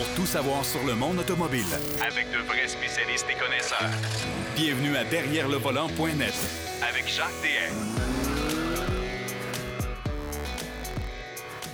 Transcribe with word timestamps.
pour 0.00 0.14
tout 0.14 0.24
savoir 0.24 0.64
sur 0.64 0.82
le 0.86 0.94
monde 0.94 1.18
automobile. 1.18 1.66
Avec 2.00 2.30
de 2.30 2.38
vrais 2.46 2.66
spécialistes 2.66 3.26
et 3.30 3.38
connaisseurs. 3.38 3.90
Bienvenue 4.56 4.96
à 4.96 5.04
Derrière 5.04 5.46
le 5.46 5.58
volant.net 5.58 6.32
avec 6.88 7.06
Jacques 7.06 7.28
DM. 7.42 7.74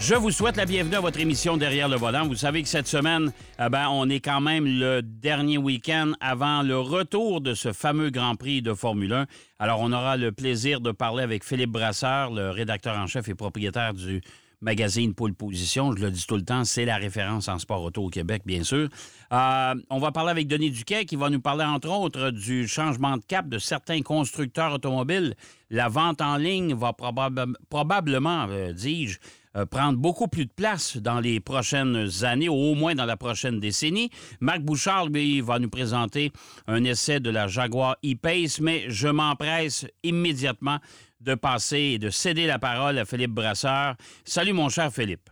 Je 0.00 0.14
vous 0.16 0.32
souhaite 0.32 0.56
la 0.56 0.66
bienvenue 0.66 0.96
à 0.96 1.00
votre 1.00 1.20
émission 1.20 1.56
Derrière 1.56 1.88
le 1.88 1.96
volant. 1.96 2.26
Vous 2.26 2.34
savez 2.34 2.64
que 2.64 2.68
cette 2.68 2.88
semaine, 2.88 3.32
eh 3.60 3.68
ben, 3.68 3.86
on 3.90 4.08
est 4.08 4.18
quand 4.18 4.40
même 4.40 4.64
le 4.66 5.02
dernier 5.02 5.58
week-end 5.58 6.12
avant 6.20 6.62
le 6.62 6.80
retour 6.80 7.40
de 7.40 7.54
ce 7.54 7.72
fameux 7.72 8.10
Grand 8.10 8.34
Prix 8.34 8.60
de 8.60 8.74
Formule 8.74 9.12
1. 9.12 9.26
Alors, 9.60 9.78
on 9.80 9.92
aura 9.92 10.16
le 10.16 10.32
plaisir 10.32 10.80
de 10.80 10.90
parler 10.90 11.22
avec 11.22 11.44
Philippe 11.44 11.70
Brasseur, 11.70 12.32
le 12.32 12.50
rédacteur 12.50 12.96
en 12.98 13.06
chef 13.06 13.28
et 13.28 13.34
propriétaire 13.36 13.94
du 13.94 14.20
magazine 14.60 15.14
Pôle 15.14 15.34
Position. 15.34 15.94
Je 15.94 16.04
le 16.04 16.10
dis 16.10 16.26
tout 16.26 16.36
le 16.36 16.44
temps, 16.44 16.64
c'est 16.64 16.84
la 16.84 16.96
référence 16.96 17.48
en 17.48 17.58
sport 17.58 17.82
auto 17.82 18.04
au 18.04 18.08
Québec, 18.08 18.42
bien 18.46 18.62
sûr. 18.64 18.88
Euh, 19.32 19.74
on 19.90 19.98
va 19.98 20.12
parler 20.12 20.30
avec 20.30 20.48
Denis 20.48 20.70
Duquet 20.70 21.04
qui 21.04 21.16
va 21.16 21.30
nous 21.30 21.40
parler, 21.40 21.64
entre 21.64 21.88
autres, 21.88 22.30
du 22.30 22.66
changement 22.68 23.16
de 23.16 23.24
cap 23.26 23.48
de 23.48 23.58
certains 23.58 24.02
constructeurs 24.02 24.72
automobiles. 24.72 25.34
La 25.70 25.88
vente 25.88 26.20
en 26.20 26.36
ligne 26.36 26.74
va 26.74 26.92
probablement, 26.92 28.46
euh, 28.48 28.72
dis-je, 28.72 29.18
euh, 29.56 29.64
prendre 29.64 29.98
beaucoup 29.98 30.28
plus 30.28 30.44
de 30.44 30.50
place 30.50 30.98
dans 30.98 31.18
les 31.18 31.40
prochaines 31.40 32.08
années, 32.22 32.48
ou 32.48 32.54
au 32.54 32.74
moins 32.74 32.94
dans 32.94 33.06
la 33.06 33.16
prochaine 33.16 33.58
décennie. 33.58 34.10
Marc 34.40 34.60
Bouchard, 34.60 35.06
lui, 35.06 35.40
va 35.40 35.58
nous 35.58 35.70
présenter 35.70 36.30
un 36.66 36.84
essai 36.84 37.20
de 37.20 37.30
la 37.30 37.48
Jaguar 37.48 37.96
E-Pace, 38.04 38.60
mais 38.60 38.84
je 38.88 39.08
m'empresse 39.08 39.86
immédiatement 40.02 40.78
de 41.26 41.34
passer 41.34 41.78
et 41.94 41.98
de 41.98 42.08
céder 42.08 42.46
la 42.46 42.58
parole 42.58 42.98
à 42.98 43.04
Philippe 43.04 43.32
Brasseur. 43.32 43.96
Salut, 44.24 44.52
mon 44.52 44.68
cher 44.68 44.92
Philippe. 44.92 45.28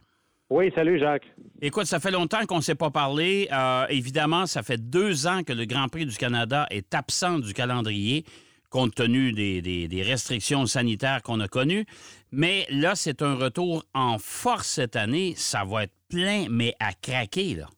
Oui, 0.51 0.71
salut 0.75 0.99
Jacques. 0.99 1.27
Écoute, 1.63 1.87
ça 1.87 2.01
fait 2.01 2.11
longtemps 2.11 2.45
qu'on 2.47 2.59
ne 2.59 2.63
s'est 2.63 2.75
pas 2.75 2.91
parlé. 2.91 3.49
Euh, 3.51 3.87
évidemment, 3.89 4.47
ça 4.47 4.63
fait 4.63 4.77
deux 4.77 5.27
ans 5.27 5.43
que 5.43 5.53
le 5.53 5.65
Grand 5.65 5.89
Prix 5.89 6.05
du 6.05 6.17
Canada 6.17 6.67
est 6.71 6.95
absent 6.95 7.39
du 7.39 7.55
calendrier 7.55 8.25
compte 8.69 8.95
tenu 8.97 9.31
des, 9.31 9.63
des 9.63 10.03
restrictions 10.03 10.67
sanitaires 10.67 11.23
qu'on 11.23 11.39
a 11.39 11.47
connues. 11.47 11.87
Mais 12.33 12.67
là, 12.71 12.97
c'est 12.97 13.23
un 13.23 13.37
retour 13.37 13.85
en 13.95 14.19
force 14.19 14.67
cette 14.67 14.97
année. 14.97 15.35
Ça 15.37 15.63
va 15.65 15.85
être 15.85 15.95
plein, 16.09 16.47
mais 16.51 16.75
à 16.81 16.93
craquer, 16.93 17.55
là. 17.55 17.69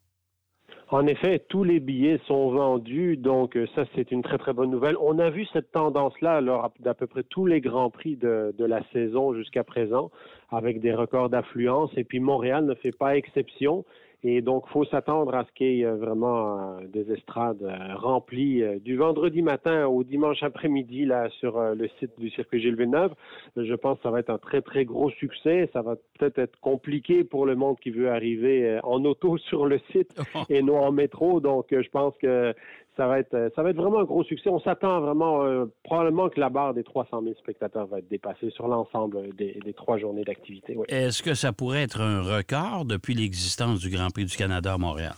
En 0.89 1.05
effet, 1.09 1.41
tous 1.49 1.65
les 1.65 1.81
billets 1.81 2.21
sont 2.29 2.51
vendus, 2.51 3.17
donc 3.17 3.57
euh, 3.57 3.67
ça 3.75 3.85
c'est 3.97 4.13
une 4.13 4.23
très 4.23 4.39
très 4.39 4.53
bonne 4.53 4.71
nouvelle. 4.71 4.97
On 5.01 5.19
a 5.19 5.31
vu 5.31 5.45
cette 5.53 5.73
tendance-là 5.73 6.41
lors 6.41 6.71
d'à 6.79 6.95
peu 6.95 7.09
près 7.09 7.25
tous 7.25 7.45
les 7.45 7.61
grands 7.61 7.91
prix 7.91 8.15
de, 8.15 8.55
de 8.57 8.65
la 8.65 8.81
saison 8.93 9.35
jusqu'à 9.35 9.65
présent, 9.65 10.13
avec 10.49 10.81
des 10.81 10.95
records 10.95 11.29
d'affluence. 11.29 11.91
Et 11.97 12.05
puis 12.05 12.21
Montréal 12.21 12.67
ne 12.67 12.75
fait 12.75 12.97
pas 12.97 13.17
exception. 13.17 13.85
Et 14.23 14.41
donc, 14.41 14.67
faut 14.69 14.85
s'attendre 14.85 15.35
à 15.35 15.45
ce 15.45 15.53
qu'il 15.53 15.67
y 15.67 15.83
ait 15.83 15.85
euh, 15.85 15.97
vraiment 15.97 16.79
euh, 16.79 16.87
des 16.89 17.13
estrades 17.13 17.63
euh, 17.63 17.95
remplies 17.97 18.63
du 18.81 18.97
vendredi 18.97 19.43
matin 19.43 19.87
au 19.87 20.05
dimanche 20.05 20.43
après-midi 20.43 21.05
là 21.05 21.29
sur 21.39 21.61
le 21.61 21.89
site 22.01 22.19
du 22.19 22.31
circuit 22.31 22.61
Gilles 22.61 22.77
Villeneuve. 22.77 23.15
Je 23.57 23.75
pense 23.75 23.99
que 23.99 24.05
ça 24.05 24.11
va 24.11 24.21
être 24.21 24.31
un 24.31 24.39
très 24.39 24.63
très 24.63 24.85
gros 24.85 25.11
succès. 25.11 25.69
Ça 25.73 25.83
va 25.83 25.97
peut-être 26.19 26.39
être 26.39 26.59
compliqué 26.61 27.25
pour 27.25 27.47
le 27.47 27.57
monde 27.57 27.79
qui 27.79 27.91
veut 27.91 28.11
arriver 28.11 28.81
en 28.83 29.05
auto 29.05 29.37
sur 29.49 29.67
le 29.67 29.79
site 29.93 30.15
et 30.51 30.63
non 30.63 30.79
en 30.79 30.93
métro. 30.93 31.41
Donc, 31.41 31.67
je 31.71 31.89
pense 31.91 32.17
que 32.19 32.55
ça 32.97 33.07
va 33.07 33.19
être 33.19 33.35
euh, 33.35 33.49
ça 33.55 33.63
va 33.63 33.71
être 33.71 33.77
vraiment 33.77 34.01
un 34.01 34.05
gros 34.05 34.25
succès. 34.25 34.49
On 34.49 34.61
s'attend 34.61 35.01
vraiment 35.01 35.45
euh, 35.45 35.67
probablement 35.85 36.29
que 36.29 36.41
la 36.41 36.49
barre 36.49 36.75
des 36.75 36.85
300 36.85 37.23
000 37.23 37.35
spectateurs 37.37 37.87
va 37.87 37.99
être 37.99 38.09
dépassée 38.09 38.51
sur 38.51 38.69
l'ensemble 38.69 39.35
des, 39.37 39.59
des, 39.65 39.73
trois 39.75 39.99
journées 39.99 40.25
d'activité. 40.25 40.77
Est-ce 40.89 41.23
que 41.23 41.35
ça 41.35 41.53
pourrait 41.53 41.83
être 41.83 42.01
un 42.01 42.23
record 42.23 42.85
depuis 42.85 43.15
l'existence 43.15 43.81
du 43.81 43.91
Grand 43.91 44.09
Prix 44.11 44.25
du 44.25 44.37
Canada 44.37 44.75
à 44.75 44.79
Montréal? 44.79 45.15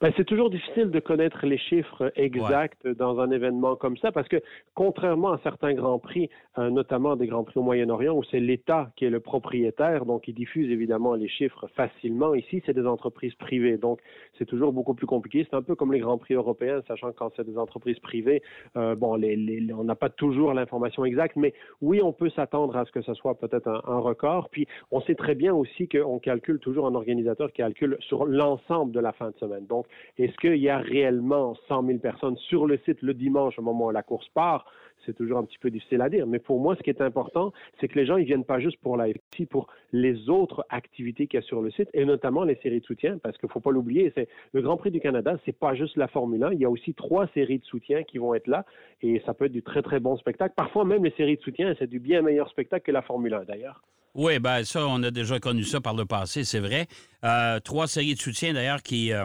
Ben, 0.00 0.12
c'est 0.16 0.24
toujours 0.24 0.50
difficile 0.50 0.90
de 0.90 1.00
connaître 1.00 1.44
les 1.46 1.58
chiffres 1.58 2.12
exacts 2.16 2.86
dans 2.86 3.20
un 3.20 3.30
événement 3.30 3.76
comme 3.76 3.96
ça 3.96 4.10
parce 4.12 4.28
que 4.28 4.40
contrairement 4.74 5.32
à 5.32 5.40
certains 5.42 5.74
grands 5.74 5.98
prix, 5.98 6.30
euh, 6.58 6.70
notamment 6.70 7.16
des 7.16 7.26
grands 7.26 7.44
prix 7.44 7.58
au 7.58 7.62
Moyen-Orient 7.62 8.14
où 8.14 8.22
c'est 8.24 8.40
l'État 8.40 8.90
qui 8.96 9.04
est 9.04 9.10
le 9.10 9.20
propriétaire, 9.20 10.06
donc 10.06 10.28
il 10.28 10.34
diffuse 10.34 10.70
évidemment 10.70 11.14
les 11.14 11.28
chiffres 11.28 11.66
facilement. 11.74 12.34
Ici, 12.34 12.62
c'est 12.64 12.74
des 12.74 12.86
entreprises 12.86 13.34
privées, 13.34 13.76
donc 13.76 14.00
c'est 14.38 14.46
toujours 14.46 14.72
beaucoup 14.72 14.94
plus 14.94 15.06
compliqué. 15.06 15.46
C'est 15.48 15.56
un 15.56 15.62
peu 15.62 15.74
comme 15.74 15.92
les 15.92 16.00
grands 16.00 16.18
prix 16.18 16.34
européens, 16.34 16.80
sachant 16.88 17.12
que 17.12 17.16
quand 17.18 17.32
c'est 17.36 17.46
des 17.46 17.58
entreprises 17.58 17.98
privées, 17.98 18.42
euh, 18.76 18.94
bon, 18.94 19.14
les, 19.16 19.36
les, 19.36 19.72
on 19.72 19.84
n'a 19.84 19.94
pas 19.94 20.08
toujours 20.08 20.54
l'information 20.54 21.04
exacte, 21.04 21.36
mais 21.36 21.52
oui, 21.80 22.00
on 22.02 22.12
peut 22.12 22.30
s'attendre 22.30 22.76
à 22.76 22.84
ce 22.84 22.92
que 22.92 23.02
ce 23.02 23.14
soit 23.14 23.34
peut-être 23.34 23.68
un, 23.68 23.82
un 23.86 23.98
record. 23.98 24.48
Puis 24.50 24.66
on 24.90 25.00
sait 25.02 25.14
très 25.14 25.34
bien 25.34 25.54
aussi 25.54 25.88
qu'on 25.88 26.18
calcule 26.18 26.58
toujours 26.58 26.86
un 26.86 26.94
organisateur 26.94 27.48
qui 27.48 27.58
calcule 27.58 27.96
sur 28.00 28.24
l'ensemble 28.24 28.92
de 28.92 29.00
la 29.00 29.12
fin 29.12 29.30
de 29.30 29.36
semaine. 29.36 29.66
Donc, 29.66 29.81
est-ce 30.18 30.36
qu'il 30.36 30.56
y 30.56 30.68
a 30.68 30.78
réellement 30.78 31.54
100 31.68 31.86
000 31.86 31.98
personnes 31.98 32.36
sur 32.48 32.66
le 32.66 32.78
site 32.84 33.02
le 33.02 33.14
dimanche 33.14 33.58
au 33.58 33.62
moment 33.62 33.86
où 33.86 33.90
la 33.90 34.02
course 34.02 34.28
part? 34.34 34.66
C'est 35.04 35.16
toujours 35.16 35.38
un 35.38 35.44
petit 35.44 35.58
peu 35.58 35.70
difficile 35.70 36.00
à 36.00 36.08
dire. 36.08 36.26
Mais 36.26 36.38
pour 36.38 36.60
moi, 36.60 36.76
ce 36.76 36.82
qui 36.82 36.90
est 36.90 37.00
important, 37.00 37.52
c'est 37.80 37.88
que 37.88 37.98
les 37.98 38.06
gens, 38.06 38.16
ils 38.18 38.24
viennent 38.24 38.44
pas 38.44 38.60
juste 38.60 38.78
pour 38.80 38.96
la 38.96 39.08
FC, 39.08 39.46
pour 39.46 39.66
les 39.92 40.28
autres 40.28 40.64
activités 40.70 41.26
qu'il 41.26 41.40
y 41.40 41.42
a 41.42 41.46
sur 41.46 41.60
le 41.60 41.72
site, 41.72 41.88
et 41.92 42.04
notamment 42.04 42.44
les 42.44 42.54
séries 42.62 42.80
de 42.80 42.84
soutien, 42.84 43.18
parce 43.18 43.36
qu'il 43.38 43.48
faut 43.48 43.60
pas 43.60 43.72
l'oublier, 43.72 44.12
c'est 44.14 44.28
le 44.52 44.62
Grand 44.62 44.76
Prix 44.76 44.92
du 44.92 45.00
Canada, 45.00 45.36
c'est 45.44 45.58
pas 45.58 45.74
juste 45.74 45.96
la 45.96 46.06
Formule 46.06 46.44
1. 46.44 46.52
Il 46.52 46.60
y 46.60 46.64
a 46.64 46.70
aussi 46.70 46.94
trois 46.94 47.26
séries 47.34 47.58
de 47.58 47.64
soutien 47.64 48.04
qui 48.04 48.18
vont 48.18 48.34
être 48.34 48.46
là, 48.46 48.64
et 49.02 49.20
ça 49.26 49.34
peut 49.34 49.46
être 49.46 49.52
du 49.52 49.62
très, 49.62 49.82
très 49.82 49.98
bon 49.98 50.16
spectacle. 50.16 50.54
Parfois, 50.56 50.84
même 50.84 51.04
les 51.04 51.12
séries 51.12 51.36
de 51.36 51.42
soutien, 51.42 51.74
c'est 51.78 51.90
du 51.90 51.98
bien 51.98 52.22
meilleur 52.22 52.48
spectacle 52.48 52.86
que 52.86 52.92
la 52.92 53.02
Formule 53.02 53.34
1, 53.34 53.44
d'ailleurs. 53.44 53.82
Oui, 54.14 54.38
ben 54.38 54.62
ça, 54.62 54.86
on 54.86 55.02
a 55.02 55.10
déjà 55.10 55.38
connu 55.40 55.64
ça 55.64 55.80
par 55.80 55.94
le 55.94 56.04
passé, 56.04 56.44
c'est 56.44 56.60
vrai. 56.60 56.86
Euh, 57.24 57.60
trois 57.60 57.86
séries 57.86 58.14
de 58.14 58.20
soutien, 58.20 58.52
d'ailleurs, 58.52 58.82
qui... 58.82 59.12
Euh, 59.12 59.24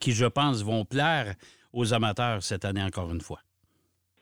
qui, 0.00 0.12
je 0.12 0.26
pense, 0.26 0.62
vont 0.62 0.84
plaire 0.84 1.34
aux 1.72 1.94
amateurs 1.94 2.42
cette 2.42 2.64
année 2.64 2.82
encore 2.82 3.10
une 3.12 3.20
fois. 3.20 3.40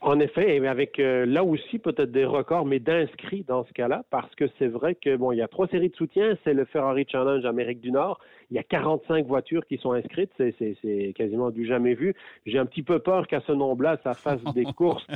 En 0.01 0.21
effet, 0.21 0.57
et 0.57 0.69
avec 0.69 1.01
euh, 1.01 1.25
là 1.27 1.43
aussi 1.43 1.79
peut-être 1.79 2.13
des 2.13 2.27
records, 2.27 2.67
mais 2.67 2.79
d'inscrits 2.79 3.45
dans 3.49 3.65
ce 3.65 3.73
cas-là, 3.73 4.05
parce 4.11 4.33
que 4.35 4.45
c'est 4.59 4.69
vrai 4.69 4.95
que 4.95 5.17
bon, 5.17 5.33
il 5.33 5.39
y 5.39 5.43
a 5.43 5.49
trois 5.49 5.67
séries 5.69 5.89
de 5.89 5.97
soutien. 5.97 6.37
C'est 6.45 6.55
le 6.55 6.65
Ferrari 6.67 7.07
Challenge 7.11 7.45
Amérique 7.45 7.81
du 7.81 7.91
Nord. 7.91 8.21
Il 8.51 8.57
y 8.57 8.59
a 8.59 8.63
45 8.63 9.27
voitures 9.27 9.67
qui 9.67 9.77
sont 9.79 9.93
inscrites. 9.93 10.31
C'est, 10.39 11.13
quasiment 11.15 11.51
du 11.51 11.67
jamais 11.67 11.95
vu. 11.95 12.15
J'ai 12.45 12.59
un 12.59 12.67
petit 12.67 12.83
peu 12.83 12.99
peur 12.99 13.27
qu'à 13.27 13.41
ce 13.41 13.53
nombre-là, 13.53 13.99
ça 14.05 14.15
fasse 14.15 14.43
des 14.55 14.65
courses 14.77 15.07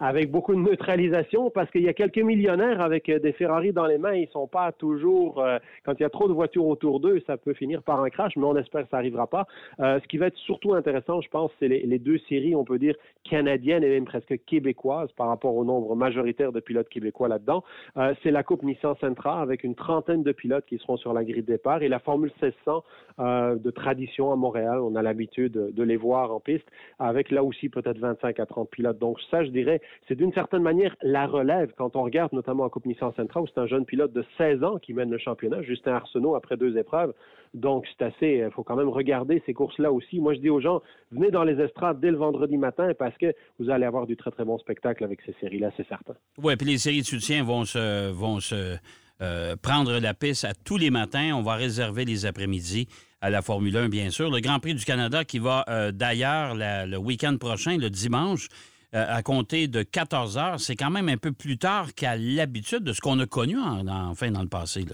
avec 0.00 0.30
beaucoup 0.30 0.54
de 0.54 0.60
neutralisation, 0.60 1.50
parce 1.50 1.70
qu'il 1.70 1.82
y 1.82 1.88
a 1.88 1.94
quelques 1.94 2.18
millionnaires 2.18 2.80
avec 2.80 3.08
euh, 3.08 3.18
des 3.18 3.32
Ferrari 3.32 3.72
dans 3.72 3.86
les 3.86 3.98
mains. 3.98 4.14
Ils 4.14 4.28
sont 4.28 4.46
pas 4.46 4.72
toujours. 4.72 5.40
Euh, 5.40 5.58
quand 5.84 5.94
il 5.98 6.02
y 6.02 6.06
a 6.06 6.10
trop 6.10 6.28
de 6.28 6.32
voitures 6.32 6.66
autour 6.66 7.00
d'eux, 7.00 7.20
ça 7.26 7.36
peut 7.36 7.54
finir 7.54 7.82
par 7.82 8.02
un 8.02 8.10
crash, 8.10 8.36
mais 8.36 8.44
on 8.44 8.56
espère 8.56 8.84
que 8.84 8.90
ça 8.90 8.98
arrivera 8.98 9.26
pas. 9.26 9.46
ce 9.78 10.06
qui 10.08 10.18
va 10.18 10.26
être 10.26 10.36
surtout 10.36 10.74
intéressant, 10.74 11.20
je 11.20 11.28
pense, 11.28 11.50
c'est 11.58 11.68
les, 11.68 11.80
les 11.86 11.98
deux 11.98 12.18
séries, 12.28 12.54
on 12.54 12.64
peut 12.64 12.78
dire 12.78 12.94
canadiennes 13.28 13.84
et 13.84 13.88
même 13.88 14.04
presque 14.04 14.38
québécoise 14.44 15.10
par 15.16 15.28
rapport 15.28 15.54
au 15.54 15.64
nombre 15.64 15.94
majoritaire 15.96 16.52
de 16.52 16.60
pilotes 16.60 16.88
québécois 16.88 17.28
là-dedans. 17.28 17.64
Euh, 17.96 18.14
c'est 18.22 18.30
la 18.30 18.42
Coupe 18.42 18.62
Nissan 18.62 18.94
Sentra 19.00 19.40
avec 19.40 19.64
une 19.64 19.74
trentaine 19.74 20.22
de 20.22 20.32
pilotes 20.32 20.66
qui 20.66 20.78
seront 20.78 20.96
sur 20.96 21.12
la 21.12 21.24
grille 21.24 21.42
de 21.42 21.46
départ 21.46 21.82
et 21.82 21.88
la 21.88 21.98
Formule 21.98 22.32
1600 22.66 22.84
euh, 23.18 23.56
de 23.56 23.70
tradition 23.70 24.32
à 24.32 24.36
Montréal. 24.36 24.80
On 24.80 24.94
a 24.94 25.02
l'habitude 25.02 25.52
de, 25.52 25.82
les 25.82 25.96
voir 25.96 26.32
en 26.32 26.40
piste 26.40 26.66
avec 26.98 27.30
là 27.30 27.42
aussi 27.42 27.68
peut-être 27.68 27.98
25 27.98 28.40
à 28.40 28.46
30 28.46 28.68
pilotes. 28.70 28.98
Donc 28.98 29.18
ça, 29.30 29.44
je 29.44 29.50
dirais, 29.50 29.80
c'est 30.08 30.16
d'une 30.16 30.32
certaine 30.32 30.62
manière 30.62 30.94
la 31.02 31.26
relève 31.26 31.72
quand 31.76 31.96
on 31.96 32.02
regarde 32.02 32.32
notamment 32.32 32.64
la 32.64 32.70
Coupe 32.70 32.86
Nissan 32.86 33.12
Sentra 33.16 33.40
où 33.40 33.46
c'est 33.46 33.60
un 33.60 33.66
jeune 33.66 33.84
pilote 33.84 34.12
de 34.12 34.24
16 34.36 34.64
ans 34.64 34.78
qui 34.78 34.92
mène 34.92 35.10
le 35.10 35.18
championnat, 35.18 35.62
Justin 35.62 35.92
Arsenault 35.92 36.34
après 36.34 36.56
deux 36.56 36.76
épreuves. 36.76 37.14
Donc 37.54 37.86
c'est 37.96 38.04
assez, 38.04 38.42
il 38.44 38.50
faut 38.50 38.64
quand 38.64 38.76
même 38.76 38.88
regarder 38.88 39.42
ces 39.46 39.54
courses-là 39.54 39.92
aussi. 39.92 40.20
Moi, 40.20 40.34
je 40.34 40.40
dis 40.40 40.50
aux 40.50 40.60
gens, 40.60 40.82
venez 41.10 41.30
dans 41.30 41.44
les 41.44 41.58
estrades 41.62 42.00
dès 42.00 42.10
le 42.10 42.18
vendredi 42.18 42.58
matin 42.58 42.92
parce 42.98 43.16
que 43.16 43.32
vous 43.58 43.70
allez 43.70 43.86
avoir 43.86 44.06
du 44.06 44.16
très 44.16 44.30
très 44.30 44.44
bon 44.44 44.58
spectacle 44.58 45.04
avec 45.04 45.20
ces 45.24 45.34
séries-là, 45.40 45.70
c'est 45.76 45.86
certain. 45.88 46.14
Oui, 46.42 46.56
puis 46.56 46.66
les 46.66 46.78
séries 46.78 47.00
de 47.00 47.06
soutien 47.06 47.44
vont 47.44 47.64
se, 47.64 48.10
vont 48.10 48.40
se 48.40 48.76
euh, 49.22 49.56
prendre 49.56 49.98
la 49.98 50.14
piste 50.14 50.44
à 50.44 50.52
tous 50.52 50.76
les 50.76 50.90
matins. 50.90 51.32
On 51.34 51.42
va 51.42 51.54
réserver 51.54 52.04
les 52.04 52.26
après-midi 52.26 52.88
à 53.20 53.30
la 53.30 53.42
Formule 53.42 53.76
1, 53.76 53.88
bien 53.88 54.10
sûr. 54.10 54.30
Le 54.30 54.40
Grand 54.40 54.60
Prix 54.60 54.74
du 54.74 54.84
Canada 54.84 55.24
qui 55.24 55.38
va 55.38 55.64
euh, 55.68 55.90
d'ailleurs 55.92 56.54
le 56.54 56.96
week-end 56.96 57.36
prochain, 57.38 57.78
le 57.78 57.90
dimanche, 57.90 58.48
euh, 58.94 59.06
à 59.08 59.22
compter 59.22 59.68
de 59.68 59.82
14 59.82 60.38
heures. 60.38 60.60
C'est 60.60 60.76
quand 60.76 60.90
même 60.90 61.08
un 61.08 61.16
peu 61.16 61.32
plus 61.32 61.58
tard 61.58 61.94
qu'à 61.94 62.16
l'habitude 62.16 62.84
de 62.84 62.92
ce 62.92 63.00
qu'on 63.00 63.18
a 63.18 63.26
connu 63.26 63.58
en, 63.58 63.84
dans 63.84 64.42
le 64.42 64.48
passé. 64.48 64.84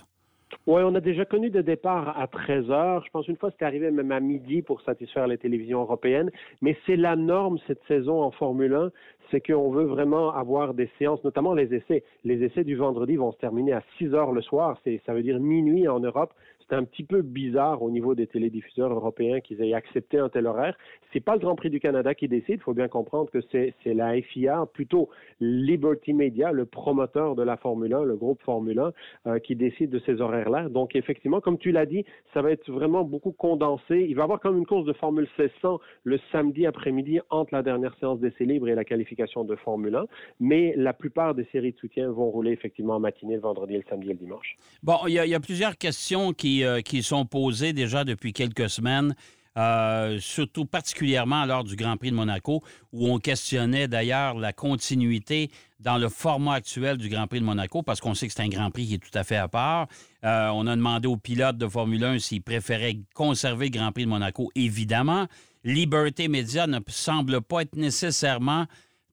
Oui, 0.66 0.82
on 0.84 0.94
a 0.94 1.00
déjà 1.00 1.25
connu 1.25 1.50
des 1.50 1.62
départs 1.62 2.19
à 2.19 2.26
13 2.26 2.70
heures. 2.70 3.04
Je 3.04 3.10
pense 3.10 3.26
une 3.28 3.37
fois 3.37 3.50
c'était 3.50 3.64
arrivé 3.64 3.90
même 3.90 4.12
à 4.12 4.20
midi 4.20 4.62
pour 4.62 4.81
satisfaire 4.82 5.26
les 5.26 5.38
télévisions 5.38 5.81
européennes. 5.81 6.31
Mais 6.60 6.76
c'est 6.87 6.96
la 6.96 7.16
norme 7.16 7.58
cette 7.66 7.82
saison 7.88 8.22
en 8.22 8.31
Formule 8.31 8.75
1 8.75 8.90
c'est 9.32 9.40
qu'on 9.40 9.70
veut 9.70 9.87
vraiment 9.87 10.32
avoir 10.34 10.75
des 10.75 10.88
séances, 10.99 11.25
notamment 11.25 11.54
les 11.54 11.75
essais. 11.75 12.04
Les 12.25 12.44
essais 12.44 12.64
du 12.64 12.76
vendredi 12.76 13.16
vont 13.16 13.32
se 13.32 13.38
terminer 13.38 13.72
à 13.72 13.82
6 13.96 14.14
heures 14.14 14.31
le 14.31 14.43
soir, 14.43 14.78
c'est, 14.84 15.00
ça 15.06 15.14
veut 15.14 15.22
dire 15.22 15.40
minuit 15.40 15.88
en 15.88 15.99
Europe. 15.99 16.32
C'est 16.68 16.74
un 16.74 16.84
petit 16.84 17.04
peu 17.04 17.22
bizarre 17.22 17.82
au 17.82 17.90
niveau 17.90 18.14
des 18.14 18.26
télédiffuseurs 18.26 18.92
européens 18.92 19.40
qu'ils 19.40 19.62
aient 19.62 19.74
accepté 19.74 20.18
un 20.18 20.28
tel 20.28 20.46
horaire. 20.46 20.76
C'est 21.12 21.20
pas 21.20 21.34
le 21.34 21.40
Grand 21.40 21.54
Prix 21.54 21.70
du 21.70 21.80
Canada 21.80 22.14
qui 22.14 22.28
décide. 22.28 22.56
Il 22.56 22.60
faut 22.60 22.74
bien 22.74 22.88
comprendre 22.88 23.30
que 23.30 23.40
c'est 23.50 23.74
la 23.86 24.20
FIA, 24.20 24.66
plutôt 24.72 25.10
Liberty 25.40 26.12
Media, 26.12 26.52
le 26.52 26.64
promoteur 26.64 27.34
de 27.34 27.42
la 27.42 27.56
Formule 27.56 27.92
1, 27.94 28.04
le 28.04 28.16
groupe 28.16 28.40
Formule 28.42 28.78
1, 28.78 28.92
euh, 29.26 29.38
qui 29.38 29.56
décide 29.56 29.90
de 29.90 30.00
ces 30.06 30.20
horaires-là. 30.20 30.68
Donc, 30.68 30.96
effectivement, 30.96 31.40
comme 31.40 31.58
tu 31.58 31.72
l'as 31.72 31.86
dit, 31.86 32.04
ça 32.32 32.42
va 32.42 32.50
être 32.50 32.70
vraiment 32.70 33.04
beaucoup 33.04 33.32
condensé. 33.32 34.06
Il 34.08 34.14
va 34.14 34.22
y 34.22 34.24
avoir 34.24 34.40
comme 34.40 34.58
une 34.58 34.66
course 34.66 34.86
de 34.86 34.92
Formule 34.94 35.28
1600 35.38 35.80
le 36.04 36.18
samedi 36.30 36.66
après-midi 36.66 37.20
entre 37.30 37.54
la 37.54 37.62
dernière 37.62 37.94
séance 37.98 38.20
d'essai 38.20 38.44
libre 38.44 38.68
et 38.68 38.74
la 38.74 38.84
qualification 38.84 39.44
de 39.44 39.56
Formule 39.56 39.94
1. 39.94 40.06
Mais 40.40 40.74
la 40.76 40.92
plupart 40.92 41.34
des 41.34 41.46
séries 41.52 41.72
de 41.72 41.78
soutien 41.78 42.10
vont 42.10 42.30
rouler 42.30 42.52
effectivement 42.52 42.96
en 42.96 43.00
matinée, 43.00 43.34
le 43.34 43.40
vendredi, 43.40 43.74
le 43.74 43.84
samedi 43.88 44.10
et 44.10 44.12
le 44.12 44.18
dimanche. 44.18 44.56
Bon, 44.82 44.96
il 45.06 45.12
y, 45.14 45.34
a 45.34 45.40
plusieurs 45.40 45.76
questions 45.76 46.32
qui, 46.32 46.51
euh, 46.60 46.81
qui 46.82 47.02
sont 47.02 47.25
posées 47.25 47.72
déjà 47.72 48.04
depuis 48.04 48.32
quelques 48.32 48.69
semaines. 48.70 49.14
Euh, 49.58 50.19
surtout 50.19 50.64
particulièrement 50.64 51.44
lors 51.44 51.62
du 51.62 51.76
Grand 51.76 51.99
Prix 51.99 52.10
de 52.10 52.16
Monaco, 52.16 52.62
où 52.90 53.12
on 53.12 53.19
questionnait 53.19 53.87
d'ailleurs 53.87 54.38
la 54.38 54.54
continuité 54.54 55.50
dans 55.78 55.99
le 55.99 56.08
format 56.08 56.54
actuel 56.54 56.96
du 56.96 57.10
Grand 57.10 57.26
Prix 57.26 57.40
de 57.40 57.44
Monaco, 57.44 57.82
parce 57.82 58.00
qu'on 58.00 58.14
sait 58.14 58.28
que 58.28 58.32
c'est 58.34 58.43
un 58.43 58.49
Grand 58.49 58.70
Prix 58.70 58.87
qui 58.87 58.94
est 58.94 58.99
tout 58.99 59.16
à 59.16 59.25
fait 59.25 59.37
à 59.37 59.49
part. 59.49 59.88
Euh, 60.25 60.49
on 60.54 60.66
a 60.66 60.75
demandé 60.75 61.06
aux 61.06 61.19
pilotes 61.19 61.58
de 61.58 61.69
Formule 61.69 62.02
1 62.02 62.19
s'ils 62.19 62.40
préféraient 62.40 62.96
conserver 63.14 63.66
le 63.66 63.72
Grand 63.72 63.93
Prix 63.93 64.05
de 64.05 64.08
Monaco, 64.08 64.50
évidemment. 64.55 65.26
Liberté 65.64 66.28
Média 66.28 66.66
ne 66.66 66.78
semble 66.87 67.43
pas 67.43 67.60
être 67.60 67.76
nécessairement 67.76 68.64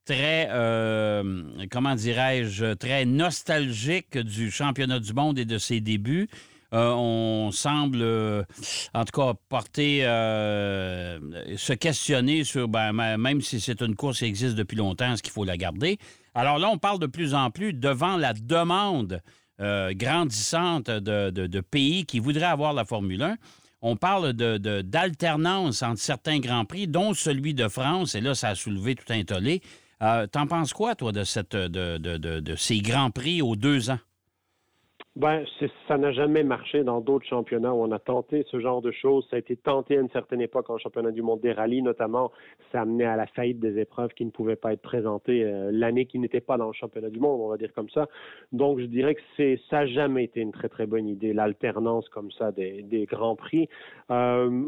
très, 0.06 0.47
comment 1.69 1.94
dirais-je, 1.94 2.74
très 2.74 3.06
nostalgique 3.06 4.18
du 4.18 4.50
championnat 4.50 5.00
du 5.00 5.13
monde 5.13 5.38
et 5.38 5.45
de 5.45 5.59
ses 5.59 5.81
débuts. 5.81 6.27
Euh, 6.74 6.92
on 6.92 7.51
semble, 7.51 8.00
euh, 8.01 8.44
en 8.94 9.04
tout 9.04 9.19
cas, 9.19 9.33
porter, 9.50 10.06
euh, 10.06 11.19
se 11.57 11.74
questionner 11.74 12.44
sur, 12.44 12.68
ben, 12.68 12.94
même 13.18 13.42
si 13.42 13.60
c'est 13.60 13.81
une 13.81 13.95
course 13.95 14.19
qui 14.19 14.25
existe 14.25 14.56
depuis 14.56 14.75
longtemps, 14.77 15.13
est-ce 15.13 15.24
qu'il 15.24 15.33
faut 15.33 15.45
la 15.45 15.57
garder? 15.57 15.98
Alors 16.36 16.60
là, 16.60 16.69
on 16.69 16.77
parle 16.77 17.00
de 17.00 17.07
plus 17.07 17.33
en 17.33 17.50
plus 17.50 17.74
devant 17.74 18.18
la 18.18 18.33
demande 18.33 19.21
grandissante 19.62 20.89
de, 20.89 21.60
pays 21.60 22.06
qui 22.06 22.19
voudraient 22.19 22.45
avoir 22.45 22.71
la 22.71 22.86
Formule 22.86 23.24
1. 23.24 23.36
On 23.81 23.98
parle 23.98 24.31
d'alternance 24.31 25.83
entre 25.83 26.00
certains 26.00 26.39
grands 26.39 26.63
prix, 26.63 26.88
dont 26.88 27.13
celui 27.13 27.54
de 27.54 27.68
France, 27.68 28.16
et 28.16 28.21
là, 28.21 28.36
ça 28.36 28.50
a 28.50 28.56
soulevé 28.56 28.95
tout 28.95 29.12
un 29.12 29.24
tollé. 29.25 29.62
T'en 30.00 30.48
penses 30.48 30.71
quoi, 30.71 30.95
toi, 30.95 31.12
de, 31.12 32.39
de 32.39 32.56
ces 32.56 32.80
grands 32.80 33.12
prix 33.12 33.42
aux 33.42 33.57
deux 33.57 33.89
ans? 33.89 34.00
Ben, 35.19 35.44
ça 35.89 35.98
n'a 35.98 36.13
jamais 36.13 36.44
marché 36.44 36.86
dans 36.86 37.01
d'autres 37.01 37.25
championnats 37.25 37.74
où 37.74 37.83
on 37.83 37.92
a 37.92 38.00
tenté 38.00 38.45
ce 38.50 38.62
genre 38.62 38.81
de 38.81 38.92
choses. 38.92 39.27
Ça 39.30 39.36
a 39.36 39.39
été 39.39 39.57
tenté 39.57 39.98
à 39.98 40.00
une 40.00 40.10
certaine 40.12 40.39
époque 40.39 40.69
en 40.69 40.77
championnat 40.77 41.12
du 41.12 41.21
monde 41.21 41.42
des 41.42 41.51
rallyes, 41.51 41.81
notamment. 41.81 42.31
Ça 42.71 42.83
amenait 42.83 43.04
à 43.04 43.18
la 43.18 43.27
faillite 43.27 43.60
des 43.60 43.80
épreuves 43.80 44.13
qui 44.13 44.24
ne 44.24 44.31
pouvaient 44.31 44.56
pas 44.56 44.71
être 44.71 44.81
présentées 44.81 45.44
euh, 45.44 45.71
l'année 45.74 46.06
qui 46.06 46.19
n'était 46.19 46.39
pas 46.39 46.56
dans 46.56 46.68
le 46.68 46.74
championnat 46.74 47.10
du 47.10 47.19
monde, 47.19 47.42
on 47.42 47.50
va 47.50 47.57
dire 47.57 47.74
comme 47.74 47.89
ça. 47.89 48.07
Donc, 48.54 48.80
je 48.80 48.86
dirais 48.86 49.13
que 49.13 49.21
c'est 49.36 49.60
ça 49.69 49.80
n'a 49.80 49.88
jamais 49.88 50.24
été 50.24 50.39
une 50.39 50.54
très 50.54 50.69
très 50.69 50.86
bonne 50.86 51.10
idée, 51.10 51.33
l'alternance 51.33 52.07
comme 52.07 52.31
ça 52.31 52.54
des, 52.54 52.81
des 52.83 53.06
grands 53.06 53.36
prix. 53.36 53.68
Euh, 54.12 54.63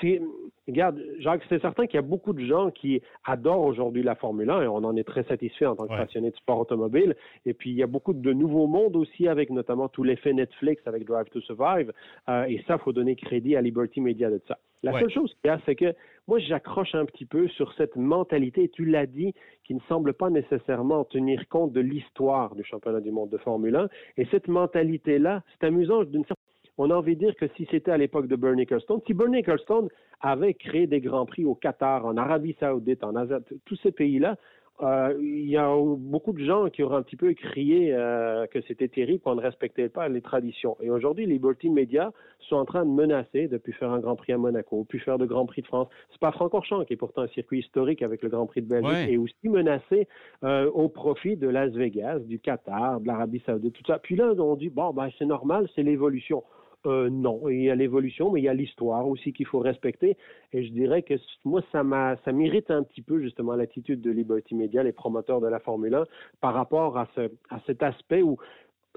c'est, 0.00 0.22
regarde, 0.68 1.02
Jacques, 1.18 1.42
c'est 1.48 1.60
certain 1.60 1.86
qu'il 1.86 1.96
y 1.96 1.98
a 1.98 2.02
beaucoup 2.02 2.34
de 2.34 2.44
gens 2.44 2.70
qui 2.70 3.02
adorent 3.24 3.64
aujourd'hui 3.64 4.04
la 4.04 4.14
Formule 4.14 4.48
1 4.48 4.62
et 4.62 4.68
on 4.68 4.76
en 4.76 4.96
est 4.96 5.04
très 5.04 5.24
satisfait 5.24 5.66
en 5.66 5.74
tant 5.74 5.88
que 5.88 5.96
passionné 5.96 6.30
de 6.30 6.36
sport 6.36 6.60
automobile. 6.60 7.16
Et 7.44 7.52
puis, 7.52 7.70
il 7.70 7.76
y 7.76 7.82
a 7.82 7.88
beaucoup 7.88 8.12
de 8.12 8.32
nouveaux 8.32 8.68
mondes 8.68 8.94
aussi 8.94 9.26
avec 9.26 9.50
notamment 9.56 9.88
tout 9.88 10.04
l'effet 10.04 10.32
Netflix 10.32 10.86
avec 10.86 11.04
Drive 11.04 11.28
to 11.30 11.40
Survive. 11.40 11.92
Euh, 12.28 12.44
et 12.44 12.62
ça, 12.66 12.74
il 12.74 12.84
faut 12.84 12.92
donner 12.92 13.16
crédit 13.16 13.56
à 13.56 13.60
Liberty 13.60 14.00
Media 14.00 14.30
de 14.30 14.40
ça. 14.46 14.58
La 14.82 14.92
seule 15.00 15.10
chose 15.10 15.34
qu'il 15.34 15.48
y 15.48 15.52
a, 15.52 15.58
c'est 15.66 15.74
que 15.74 15.94
moi, 16.28 16.38
j'accroche 16.38 16.94
un 16.94 17.06
petit 17.06 17.24
peu 17.24 17.48
sur 17.48 17.72
cette 17.72 17.96
mentalité, 17.96 18.64
et 18.64 18.68
tu 18.68 18.84
l'as 18.84 19.06
dit, 19.06 19.34
qui 19.64 19.74
ne 19.74 19.80
semble 19.88 20.12
pas 20.12 20.30
nécessairement 20.30 21.04
tenir 21.04 21.48
compte 21.48 21.72
de 21.72 21.80
l'histoire 21.80 22.54
du 22.54 22.62
championnat 22.62 23.00
du 23.00 23.10
monde 23.10 23.30
de 23.30 23.38
Formule 23.38 23.74
1. 23.74 23.88
Et 24.18 24.26
cette 24.26 24.46
mentalité-là, 24.46 25.42
c'est 25.50 25.66
amusant 25.66 26.04
d'une 26.04 26.24
certaine 26.24 26.36
on 26.78 26.90
a 26.90 26.94
envie 26.94 27.16
de 27.16 27.20
dire 27.20 27.36
que 27.36 27.46
si 27.56 27.66
c'était 27.70 27.90
à 27.90 27.96
l'époque 27.96 28.26
de 28.26 28.36
Bernie 28.36 28.62
Ecclestone, 28.62 29.00
si 29.06 29.14
Bernie 29.14 29.38
Ecclestone 29.38 29.88
avait 30.20 30.54
créé 30.54 30.86
des 30.86 31.00
grands 31.00 31.26
prix 31.26 31.44
au 31.44 31.54
Qatar, 31.54 32.04
en 32.04 32.16
Arabie 32.16 32.54
Saoudite, 32.60 33.02
en 33.02 33.16
Asie, 33.16 33.32
tous 33.64 33.76
ces 33.76 33.92
pays-là, 33.92 34.36
euh, 34.82 35.14
il 35.18 35.48
y 35.48 35.56
a 35.56 35.74
beaucoup 35.96 36.32
de 36.32 36.44
gens 36.44 36.68
qui 36.68 36.82
auraient 36.82 36.96
un 36.96 37.02
petit 37.02 37.16
peu 37.16 37.32
crié 37.32 37.94
euh, 37.94 38.46
que 38.46 38.60
c'était 38.62 38.88
terrible, 38.88 39.20
qu'on 39.20 39.34
ne 39.34 39.40
respectait 39.40 39.88
pas 39.88 40.08
les 40.08 40.20
traditions. 40.20 40.76
Et 40.80 40.90
aujourd'hui, 40.90 41.24
les 41.24 41.34
Liberty 41.34 41.70
Media 41.70 42.12
sont 42.40 42.56
en 42.56 42.64
train 42.64 42.84
de 42.84 42.90
menacer 42.90 43.48
de 43.48 43.56
plus 43.56 43.72
faire 43.72 43.90
un 43.90 44.00
Grand 44.00 44.16
Prix 44.16 44.32
à 44.32 44.38
Monaco, 44.38 44.84
puis 44.88 44.98
faire 44.98 45.18
de 45.18 45.26
Grand 45.26 45.46
Prix 45.46 45.62
de 45.62 45.66
France. 45.66 45.88
C'est 46.10 46.20
pas 46.20 46.32
Francorchamps 46.32 46.84
qui 46.84 46.92
est 46.92 46.96
pourtant 46.96 47.22
un 47.22 47.28
circuit 47.28 47.60
historique 47.60 48.02
avec 48.02 48.22
le 48.22 48.28
Grand 48.28 48.46
Prix 48.46 48.62
de 48.62 48.68
Belgique, 48.68 49.08
et 49.08 49.18
aussi 49.18 49.34
menacé 49.48 50.08
euh, 50.44 50.70
au 50.70 50.88
profit 50.88 51.36
de 51.36 51.48
Las 51.48 51.72
Vegas, 51.72 52.18
du 52.20 52.38
Qatar, 52.38 53.00
de 53.00 53.06
l'Arabie 53.06 53.42
Saoudite, 53.46 53.74
tout 53.74 53.84
ça. 53.86 53.98
Puis 53.98 54.16
là, 54.16 54.32
on 54.38 54.56
dit 54.56 54.68
bon, 54.68 54.92
ben 54.92 55.08
c'est 55.18 55.26
normal, 55.26 55.68
c'est 55.74 55.82
l'évolution. 55.82 56.42
Euh, 56.86 57.10
non, 57.10 57.48
il 57.48 57.62
y 57.62 57.70
a 57.70 57.74
l'évolution, 57.74 58.30
mais 58.30 58.40
il 58.40 58.44
y 58.44 58.48
a 58.48 58.54
l'histoire 58.54 59.06
aussi 59.06 59.32
qu'il 59.32 59.46
faut 59.46 59.58
respecter. 59.58 60.16
Et 60.52 60.64
je 60.64 60.70
dirais 60.72 61.02
que 61.02 61.14
moi, 61.44 61.60
ça 61.72 61.82
m'a, 61.82 62.16
ça 62.24 62.32
m'irrite 62.32 62.70
un 62.70 62.82
petit 62.82 63.02
peu 63.02 63.20
justement 63.20 63.54
l'attitude 63.54 64.00
de 64.00 64.10
Liberty 64.10 64.54
Media, 64.54 64.82
les 64.82 64.92
promoteurs 64.92 65.40
de 65.40 65.48
la 65.48 65.58
Formule 65.58 65.94
1, 65.94 66.04
par 66.40 66.54
rapport 66.54 66.96
à, 66.96 67.08
ce, 67.14 67.30
à 67.50 67.60
cet 67.66 67.82
aspect 67.82 68.22
où 68.22 68.38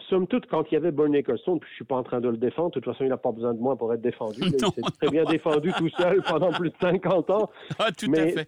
somme 0.09 0.27
toute, 0.27 0.45
quand 0.47 0.63
il 0.71 0.75
y 0.75 0.77
avait 0.77 0.91
Bernie 0.91 1.17
Ecclestone, 1.17 1.59
puis 1.59 1.69
je 1.69 1.75
suis 1.75 1.85
pas 1.85 1.95
en 1.95 2.03
train 2.03 2.21
de 2.21 2.29
le 2.29 2.37
défendre, 2.37 2.69
de 2.69 2.73
toute 2.75 2.85
façon, 2.85 3.03
il 3.03 3.09
n'a 3.09 3.17
pas 3.17 3.31
besoin 3.31 3.53
de 3.53 3.59
moi 3.59 3.75
pour 3.75 3.93
être 3.93 4.01
défendu. 4.01 4.39
il 4.41 4.59
s'est 4.59 4.81
très 4.99 5.09
bien 5.09 5.23
défendu 5.25 5.71
tout 5.77 5.89
seul 5.89 6.21
pendant 6.27 6.51
plus 6.51 6.69
de 6.69 6.75
50 6.81 7.29
ans. 7.29 7.49
Ah, 7.77 7.89
tout 7.91 8.11
à 8.13 8.27
fait. 8.27 8.47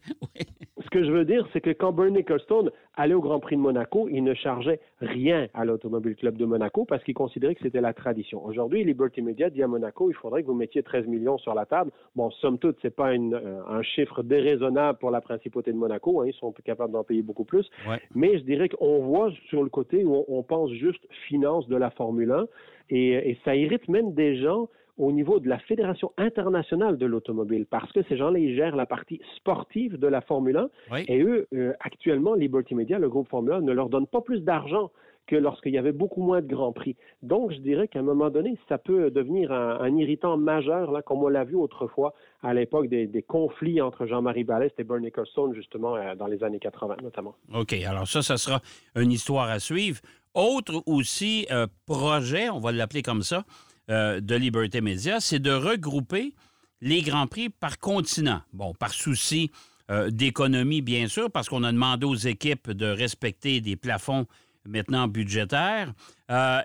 Ce 0.83 0.89
que 0.89 1.03
je 1.03 1.12
veux 1.12 1.25
dire, 1.25 1.48
c'est 1.53 1.62
que 1.62 1.69
quand 1.69 1.92
Bernie 1.92 2.19
Ecclestone 2.19 2.71
allait 2.95 3.13
au 3.13 3.21
Grand 3.21 3.39
Prix 3.39 3.56
de 3.56 3.62
Monaco, 3.62 4.07
il 4.09 4.24
ne 4.24 4.33
chargeait 4.33 4.80
rien 5.00 5.48
à 5.53 5.63
l'Automobile 5.63 6.15
Club 6.15 6.38
de 6.38 6.45
Monaco 6.45 6.86
parce 6.86 7.03
qu'il 7.03 7.13
considérait 7.13 7.56
que 7.56 7.62
c'était 7.62 7.81
la 7.81 7.94
tradition. 7.94 8.44
Aujourd'hui, 8.44 8.83
Liberty 8.83 9.21
Media 9.21 9.50
dit 9.50 9.63
à 9.63 9.68
Monaco, 9.68 10.09
il 10.09 10.15
faudrait 10.15 10.42
que 10.42 10.48
vous 10.48 10.53
mettiez 10.53 10.83
13 10.83 11.07
millions 11.07 11.38
sur 11.38 11.53
la 11.53 11.65
table. 11.65 11.92
Bon, 12.15 12.31
somme 12.31 12.57
toute, 12.57 12.77
c'est 12.81 12.95
pas 12.95 13.12
euh, 13.12 13.62
un 13.69 13.81
chiffre 13.83 14.24
déraisonnable 14.24 15.00
pour 15.00 15.12
la 15.12 15.21
principauté 15.21 15.71
de 15.71 15.77
Monaco. 15.77 16.21
Hein, 16.21 16.27
ils 16.27 16.33
sont 16.33 16.51
capables 16.63 16.94
d'en 16.94 17.03
payer 17.03 17.21
beaucoup 17.21 17.45
plus. 17.45 17.69
Mais 18.15 18.38
je 18.38 18.44
dirais 18.44 18.69
qu'on 18.69 19.00
voit 19.06 19.31
sur 19.50 19.63
le 19.63 19.69
côté 19.69 20.03
où 20.03 20.25
on, 20.27 20.44
pense 20.44 20.71
juste 20.71 21.03
de 21.42 21.76
la 21.76 21.90
Formule 21.92 22.32
1 22.32 22.46
et, 22.90 23.32
et 23.32 23.38
ça 23.44 23.56
irrite 23.56 23.88
même 23.88 24.14
des 24.14 24.38
gens 24.42 24.68
au 25.02 25.12
niveau 25.12 25.40
de 25.40 25.50
la 25.50 25.58
Fédération 25.58 26.12
internationale 26.18 26.98
de 26.98 27.06
l'automobile, 27.08 27.66
parce 27.66 27.92
que 27.92 28.04
ces 28.04 28.18
gens-là, 28.18 28.38
ils 28.38 28.56
gèrent 28.56 28.76
la 28.76 28.86
partie 28.86 29.20
sportive 29.38 29.98
de 29.98 30.08
la 30.08 30.22
Formule 30.22 30.58
1. 30.92 30.98
Et 31.08 31.24
eux, 31.24 31.48
euh, 31.54 31.74
actuellement, 31.80 32.36
Liberty 32.36 32.76
Media, 32.76 33.00
le 33.00 33.10
groupe 33.10 33.28
Formule 33.28 33.54
1, 33.54 33.62
ne 33.62 33.72
leur 33.72 33.90
donne 33.90 34.06
pas 34.06 34.22
plus 34.22 34.42
d'argent 34.42 34.92
que 35.28 35.36
lorsqu'il 35.36 35.72
y 35.72 35.78
avait 35.78 35.92
beaucoup 35.92 36.22
moins 36.22 36.42
de 36.42 36.48
grands 36.48 36.74
prix. 36.74 36.96
Donc, 37.24 37.52
je 37.52 37.60
dirais 37.60 37.88
qu'à 37.88 38.00
un 38.00 38.04
moment 38.04 38.30
donné, 38.30 38.58
ça 38.68 38.78
peut 38.78 39.10
devenir 39.12 39.52
un, 39.52 39.96
irritant 39.96 40.36
majeur, 40.36 40.92
là, 40.92 41.02
comme 41.02 41.24
on 41.24 41.30
l'a 41.30 41.46
vu 41.46 41.56
autrefois 41.56 42.14
à 42.44 42.54
l'époque 42.54 42.88
des, 42.88 43.25
conflits 43.27 43.82
entre 43.82 44.06
Jean-Marie 44.08 44.44
Ballest 44.44 44.80
et 44.80 44.84
Bernie 44.84 45.08
Ecclestone, 45.08 45.54
justement, 45.54 45.96
euh, 45.96 46.15
dans 46.15 46.27
les 46.27 46.44
années 46.44 46.60
80 46.60 46.98
notamment. 47.01 47.36
OK. 47.54 47.74
Alors 47.88 48.08
ça, 48.08 48.22
ça 48.22 48.38
sera 48.38 48.62
une 48.96 49.12
histoire 49.12 49.50
à 49.50 49.60
suivre. 49.60 50.01
Autre 50.34 50.84
aussi 50.86 51.46
euh, 51.52 51.68
projet, 51.86 52.50
on 52.50 52.60
va 52.60 52.72
l'appeler 52.72 53.02
comme 53.02 53.22
ça, 53.22 53.44
euh, 53.90 54.22
de 54.22 54.36
Liberté 54.36 54.80
Média, 54.80 55.20
c'est 55.20 55.40
de 55.40 55.52
regrouper 55.52 56.34
les 56.80 57.02
Grands 57.02 57.28
Prix 57.28 57.50
par 57.50 57.80
continent. 57.80 58.42
Bon, 58.54 58.74
par 58.74 58.94
souci 58.94 59.52
euh, 59.90 60.10
d'économie, 60.10 60.82
bien 60.82 61.10
sûr, 61.10 61.30
parce 61.30 61.50
qu'on 61.50 61.64
a 61.64 61.72
demandé 61.72 62.06
aux 62.06 62.16
équipes 62.16 62.72
de 62.72 62.86
respecter 62.86 63.60
des 63.60 63.76
plafonds 63.76 64.26
maintenant 64.66 65.08
budgétaires. 65.08 65.92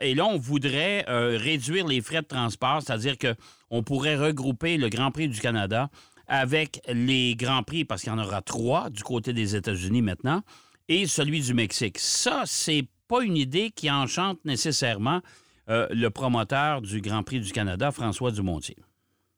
Et 0.01 0.15
là, 0.15 0.27
on 0.27 0.39
voudrait 0.39 1.07
réduire 1.09 1.87
les 1.87 2.03
frais 2.03 2.21
de 2.21 2.27
transport, 2.27 2.83
c'est-à-dire 2.83 3.17
qu'on 3.19 3.83
pourrait 3.83 4.17
regrouper 4.17 4.77
le 4.77 4.91
Grand 4.91 5.11
Prix 5.11 5.29
du 5.29 5.41
Canada 5.41 5.89
avec 6.29 6.83
les 6.93 7.35
Grands 7.37 7.63
Prix, 7.63 7.87
parce 7.87 8.03
qu'il 8.03 8.13
y 8.13 8.15
en 8.15 8.19
aura 8.19 8.43
trois 8.43 8.91
du 8.91 9.03
côté 9.03 9.33
des 9.33 9.57
États-Unis 9.57 10.03
maintenant, 10.03 10.43
et 10.89 11.07
celui 11.07 11.41
du 11.41 11.55
Mexique. 11.55 11.99
Ça, 11.99 12.43
c'est 12.45 12.85
pas 13.09 13.23
une 13.23 13.37
idée 13.37 13.71
qui 13.71 13.91
enchante 13.91 14.39
nécessairement 14.45 15.21
euh, 15.69 15.87
le 15.91 16.11
promoteur 16.11 16.81
du 16.83 17.01
Grand 17.01 17.23
Prix 17.23 17.41
du 17.41 17.53
Canada, 17.53 17.91
François 17.91 18.31
Dumontier. 18.31 18.77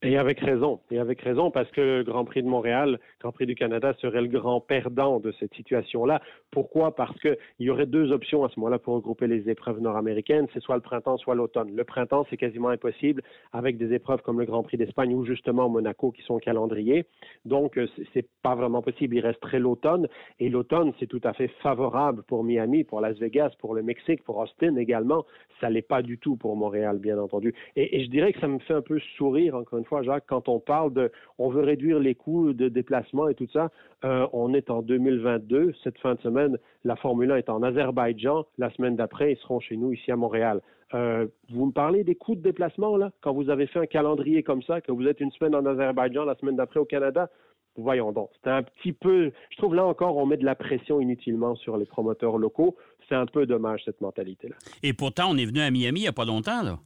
Et 0.02 0.17
avec 0.17 0.38
raison, 0.38 0.78
et 0.93 1.00
avec 1.00 1.21
raison, 1.23 1.50
parce 1.50 1.69
que 1.73 1.81
le 1.81 2.05
Grand 2.05 2.25
Prix 2.25 2.45
de 2.45 2.49
Montréal, 2.49 3.00
Grand 3.21 3.33
Prix 3.33 3.47
du 3.47 3.57
Canada 3.57 3.95
serait 4.00 4.21
le 4.21 4.28
grand 4.28 4.61
perdant 4.61 5.19
de 5.19 5.33
cette 5.40 5.52
situation-là. 5.55 6.23
Pourquoi? 6.52 6.95
Parce 6.95 7.19
qu'il 7.19 7.37
y 7.59 7.69
aurait 7.69 7.87
deux 7.87 8.12
options 8.12 8.45
à 8.45 8.49
ce 8.49 8.61
moment-là 8.61 8.78
pour 8.78 8.95
regrouper 8.95 9.26
les 9.26 9.50
épreuves 9.50 9.81
nord-américaines, 9.81 10.47
c'est 10.55 10.62
soit 10.62 10.76
le 10.76 10.83
printemps, 10.83 11.17
soit 11.17 11.35
l'automne. 11.35 11.75
Le 11.75 11.83
printemps, 11.83 12.25
c'est 12.31 12.37
quasiment 12.37 12.69
impossible 12.69 13.23
avec 13.52 13.76
des 13.76 13.93
épreuves 13.93 14.23
comme 14.23 14.38
le 14.38 14.47
Grand 14.47 14.62
Prix 14.62 14.76
d'Espagne 14.76 15.12
ou 15.14 15.25
justement 15.25 15.69
Monaco 15.69 16.12
qui 16.12 16.23
sont 16.23 16.35
au 16.35 16.38
calendrier. 16.38 17.05
Donc, 17.45 17.76
euh, 17.76 17.88
c'est 18.14 18.28
pas 18.45 18.55
vraiment 18.55 18.83
possible. 18.83 19.17
Il 19.17 19.26
resterait 19.26 19.59
l'automne, 19.59 20.07
et 20.38 20.49
l'automne, 20.49 20.93
c'est 21.00 21.09
tout 21.09 21.23
à 21.25 21.33
fait 21.33 21.49
favorable 21.61 22.23
pour 22.23 22.45
Miami, 22.45 22.85
pour 22.85 23.00
Las 23.00 23.19
Vegas, 23.19 23.50
pour 23.59 23.75
le 23.75 23.83
Mexique, 23.83 24.23
pour 24.23 24.37
Austin 24.38 24.76
également. 24.76 25.26
Ça 25.61 25.69
l'est 25.71 25.83
pas 25.83 26.02
du 26.02 26.19
tout 26.19 26.37
pour 26.37 26.55
Montréal, 26.55 26.99
bien 27.00 27.19
entendu. 27.19 27.52
Et, 27.75 27.99
et 27.99 28.05
je 28.05 28.11
dirais 28.11 28.33
que 28.33 28.38
ça 28.38 28.47
me 28.47 28.61
fait 28.61 28.75
un 28.75 28.81
peu 28.81 29.00
sourire, 29.17 29.57
encore 29.57 29.81
une 29.81 29.88
fois, 29.88 30.02
quand 30.21 30.49
on 30.49 30.61
parle 30.61 30.92
de, 30.92 31.11
on 31.38 31.49
veut 31.49 31.62
réduire 31.62 31.99
les 31.99 32.14
coûts 32.14 32.52
de 32.52 32.68
déplacement 32.68 33.28
et 33.28 33.35
tout 33.35 33.49
ça. 33.52 33.71
Euh, 34.04 34.26
on 34.33 34.54
est 34.54 34.71
en 34.71 34.83
2022. 34.83 35.75
Cette 35.83 35.99
fin 35.99 36.14
de 36.14 36.21
semaine, 36.21 36.59
la 36.85 36.97
Formule 36.97 37.33
1 37.33 37.37
est 37.37 37.49
en 37.49 37.62
Azerbaïdjan. 37.62 38.47
La 38.59 38.71
semaine 38.71 38.97
d'après, 38.97 39.33
ils 39.33 39.38
seront 39.38 39.61
chez 39.61 39.76
nous 39.76 39.92
ici 39.92 40.12
à 40.12 40.16
Montréal. 40.16 40.61
Euh, 40.95 41.26
vous 41.50 41.66
me 41.66 41.73
parlez 41.73 42.04
des 42.04 42.14
coûts 42.14 42.35
de 42.35 42.40
déplacement, 42.40 42.97
là, 42.97 43.11
quand 43.21 43.33
vous 43.33 43.50
avez 43.50 43.66
fait 43.66 43.78
un 43.78 43.87
calendrier 43.87 44.42
comme 44.42 44.62
ça, 44.62 44.80
que 44.80 44.92
vous 44.92 45.07
êtes 45.07 45.21
une 45.21 45.30
semaine 45.33 45.54
en 45.54 45.66
Azerbaïdjan, 45.66 46.25
la 46.25 46.35
semaine 46.37 46.57
d'après 46.57 46.80
au 46.80 46.85
Canada? 46.85 47.28
Voyons 47.76 48.11
donc, 48.11 48.30
c'est 48.42 48.50
un 48.50 48.64
petit 48.64 48.92
peu, 48.92 49.30
je 49.50 49.57
trouve 49.57 49.75
là 49.75 49.87
encore, 49.87 50.16
on 50.16 50.26
met 50.26 50.37
de 50.37 50.45
la 50.45 50.57
pression 50.57 51.00
inutilement 51.00 51.54
sur 51.54 51.76
les 51.76 51.85
promoteurs 51.85 52.37
locaux. 52.37 52.76
C'est 53.09 53.14
un 53.14 53.26
peu 53.26 53.47
dommage, 53.47 53.83
cette 53.85 54.00
mentalité-là. 54.00 54.57
Et 54.83 54.92
pourtant, 54.92 55.30
on 55.30 55.37
est 55.37 55.45
venu 55.47 55.61
à 55.61 55.71
Miami 55.71 56.00
il 56.00 56.02
n'y 56.02 56.09
a 56.09 56.12
pas 56.12 56.25
longtemps, 56.25 56.62
là. 56.62 56.78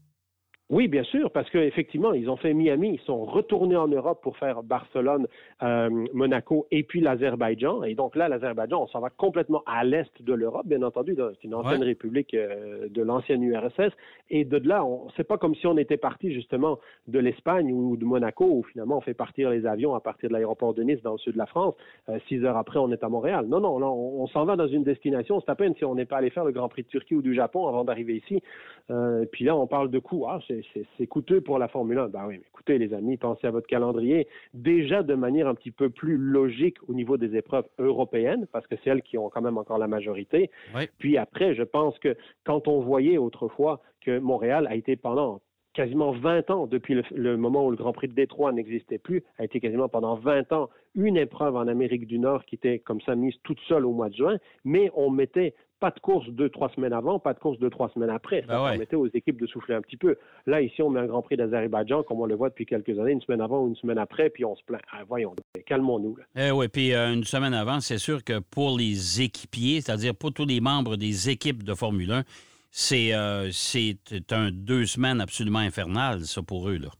Oui, 0.72 0.88
bien 0.88 1.02
sûr, 1.02 1.30
parce 1.30 1.50
qu'effectivement, 1.50 2.14
ils 2.14 2.30
ont 2.30 2.38
fait 2.38 2.54
Miami, 2.54 2.94
ils 2.94 3.04
sont 3.04 3.26
retournés 3.26 3.76
en 3.76 3.88
Europe 3.88 4.20
pour 4.22 4.38
faire 4.38 4.62
Barcelone, 4.62 5.26
euh, 5.62 5.90
Monaco 6.14 6.66
et 6.70 6.82
puis 6.82 7.02
l'Azerbaïdjan. 7.02 7.82
Et 7.82 7.94
donc 7.94 8.16
là, 8.16 8.26
l'Azerbaïdjan, 8.30 8.84
on 8.84 8.86
s'en 8.86 9.00
va 9.00 9.10
complètement 9.10 9.62
à 9.66 9.84
l'est 9.84 10.10
de 10.22 10.32
l'Europe, 10.32 10.66
bien 10.66 10.80
entendu. 10.80 11.14
C'est 11.14 11.44
une 11.44 11.54
ancienne 11.54 11.82
république 11.82 12.32
euh, 12.32 12.88
de 12.88 13.02
l'ancienne 13.02 13.42
URSS. 13.42 13.92
Et 14.30 14.46
de 14.46 14.56
là, 14.66 14.82
c'est 15.14 15.28
pas 15.28 15.36
comme 15.36 15.54
si 15.54 15.66
on 15.66 15.76
était 15.76 15.98
parti 15.98 16.32
justement 16.32 16.78
de 17.06 17.18
l'Espagne 17.18 17.70
ou 17.70 17.98
de 17.98 18.06
Monaco, 18.06 18.46
où 18.46 18.62
finalement 18.62 18.96
on 18.96 19.02
fait 19.02 19.12
partir 19.12 19.50
les 19.50 19.66
avions 19.66 19.94
à 19.94 20.00
partir 20.00 20.30
de 20.30 20.32
l'aéroport 20.32 20.72
de 20.72 20.82
Nice 20.84 21.02
dans 21.02 21.12
le 21.12 21.18
sud 21.18 21.34
de 21.34 21.38
la 21.38 21.44
France. 21.44 21.74
Euh, 22.08 22.18
six 22.28 22.42
heures 22.46 22.56
après, 22.56 22.78
on 22.78 22.90
est 22.92 23.04
à 23.04 23.10
Montréal. 23.10 23.44
Non, 23.46 23.60
non, 23.60 23.76
on, 23.76 24.26
s'en 24.28 24.46
va 24.46 24.56
dans 24.56 24.68
une 24.68 24.84
destination. 24.84 25.38
C'est 25.42 25.50
à 25.50 25.54
peine 25.54 25.74
si 25.76 25.84
on 25.84 25.94
n'est 25.94 26.06
pas 26.06 26.16
allé 26.16 26.30
faire 26.30 26.46
le 26.46 26.52
Grand 26.52 26.70
Prix 26.70 26.84
de 26.84 26.88
Turquie 26.88 27.14
ou 27.14 27.20
du 27.20 27.34
Japon 27.34 27.68
avant 27.68 27.84
d'arriver 27.84 28.16
ici. 28.16 28.42
puis 29.32 29.44
là, 29.44 29.54
on 29.54 29.66
parle 29.66 29.90
de 29.90 29.98
coûts. 29.98 30.24
Ah, 30.26 30.38
c'est 30.48 30.61
c'est 30.96 31.06
coûteux 31.06 31.40
pour 31.40 31.58
la 31.58 31.68
Formule 31.68 31.98
1. 31.98 32.08
Ben 32.08 32.26
oui, 32.26 32.38
mais 32.38 32.46
écoutez, 32.46 32.78
les 32.78 32.94
amis, 32.94 33.16
pensez 33.16 33.46
à 33.46 33.50
votre 33.50 33.66
calendrier 33.66 34.26
déjà 34.54 35.02
de 35.02 35.14
manière 35.14 35.48
un 35.48 35.54
petit 35.54 35.70
peu 35.70 35.90
plus 35.90 36.16
logique 36.16 36.76
au 36.88 36.94
niveau 36.94 37.16
des 37.16 37.36
épreuves 37.36 37.66
européennes, 37.78 38.46
parce 38.52 38.66
que 38.66 38.76
c'est 38.82 38.90
elles 38.90 39.02
qui 39.02 39.18
ont 39.18 39.28
quand 39.30 39.42
même 39.42 39.58
encore 39.58 39.78
la 39.78 39.88
majorité. 39.88 40.50
Puis 40.98 41.18
après, 41.18 41.54
je 41.54 41.62
pense 41.62 41.98
que 41.98 42.16
quand 42.44 42.68
on 42.68 42.80
voyait 42.80 43.18
autrefois 43.18 43.80
que 44.00 44.18
Montréal 44.18 44.66
a 44.68 44.74
été 44.74 44.96
pendant 44.96 45.40
quasiment 45.72 46.12
20 46.12 46.50
ans, 46.50 46.66
depuis 46.66 47.00
le, 47.10 47.36
moment 47.36 47.66
où 47.66 47.70
le 47.70 47.76
Grand 47.76 47.92
Prix 47.92 48.08
de 48.08 48.14
Détroit 48.14 48.52
n'existait 48.52 48.98
plus, 48.98 49.22
a 49.38 49.44
été 49.44 49.60
quasiment 49.60 49.88
pendant 49.88 50.16
20 50.16 50.52
ans 50.52 50.68
une 50.94 51.16
épreuve 51.16 51.56
en 51.56 51.66
Amérique 51.66 52.06
du 52.06 52.18
Nord 52.18 52.44
qui 52.44 52.56
était 52.56 52.78
comme 52.78 53.00
ça 53.00 53.14
mise 53.14 53.34
toute 53.42 53.60
seule 53.60 53.86
au 53.86 53.92
mois 53.92 54.10
de 54.10 54.16
juin, 54.16 54.36
mais 54.64 54.90
on 54.94 55.10
mettait 55.10 55.54
pas 55.82 55.90
de 55.90 55.98
course 55.98 56.28
deux, 56.28 56.48
trois 56.48 56.68
semaines 56.68 56.92
avant, 56.92 57.18
pas 57.18 57.34
de 57.34 57.40
course 57.40 57.58
deux, 57.58 57.68
trois 57.68 57.88
semaines 57.88 58.08
après. 58.10 58.42
Ça 58.42 58.54
ben 58.56 58.68
permettait 58.70 58.94
aux 58.94 59.08
équipes 59.08 59.40
de 59.40 59.48
souffler 59.48 59.74
un 59.74 59.82
petit 59.82 59.96
peu. 59.96 60.16
Là, 60.46 60.62
ici, 60.62 60.80
on 60.80 60.90
met 60.90 61.00
un 61.00 61.06
Grand 61.06 61.22
Prix 61.22 61.36
d'Azerbaïdjan, 61.36 62.04
comme 62.04 62.20
on 62.20 62.26
le 62.26 62.36
voit 62.36 62.50
depuis 62.50 62.66
quelques 62.66 62.96
années, 63.00 63.10
une 63.10 63.20
semaine 63.20 63.40
avant 63.40 63.64
ou 63.64 63.66
une 63.66 63.74
semaine 63.74 63.98
après, 63.98 64.30
puis 64.30 64.44
on 64.44 64.54
se 64.54 64.62
plaint. 64.62 64.80
Ah, 64.92 65.02
voyons, 65.08 65.34
calmons-nous. 65.66 66.16
Eh 66.36 66.52
oui, 66.52 66.68
puis 66.68 66.94
euh, 66.94 67.12
une 67.12 67.24
semaine 67.24 67.52
avant, 67.52 67.80
c'est 67.80 67.98
sûr 67.98 68.22
que 68.22 68.38
pour 68.38 68.78
les 68.78 69.22
équipiers, 69.22 69.80
c'est-à-dire 69.80 70.14
pour 70.14 70.32
tous 70.32 70.46
les 70.46 70.60
membres 70.60 70.96
des 70.96 71.30
équipes 71.30 71.64
de 71.64 71.74
Formule 71.74 72.12
1, 72.12 72.22
c'est 72.70 73.12
euh, 73.12 73.50
un 74.30 74.50
deux 74.52 74.86
semaines 74.86 75.20
absolument 75.20 75.58
infernal, 75.58 76.20
ça, 76.20 76.42
pour 76.42 76.68
eux. 76.68 76.78
Là. 76.78 76.90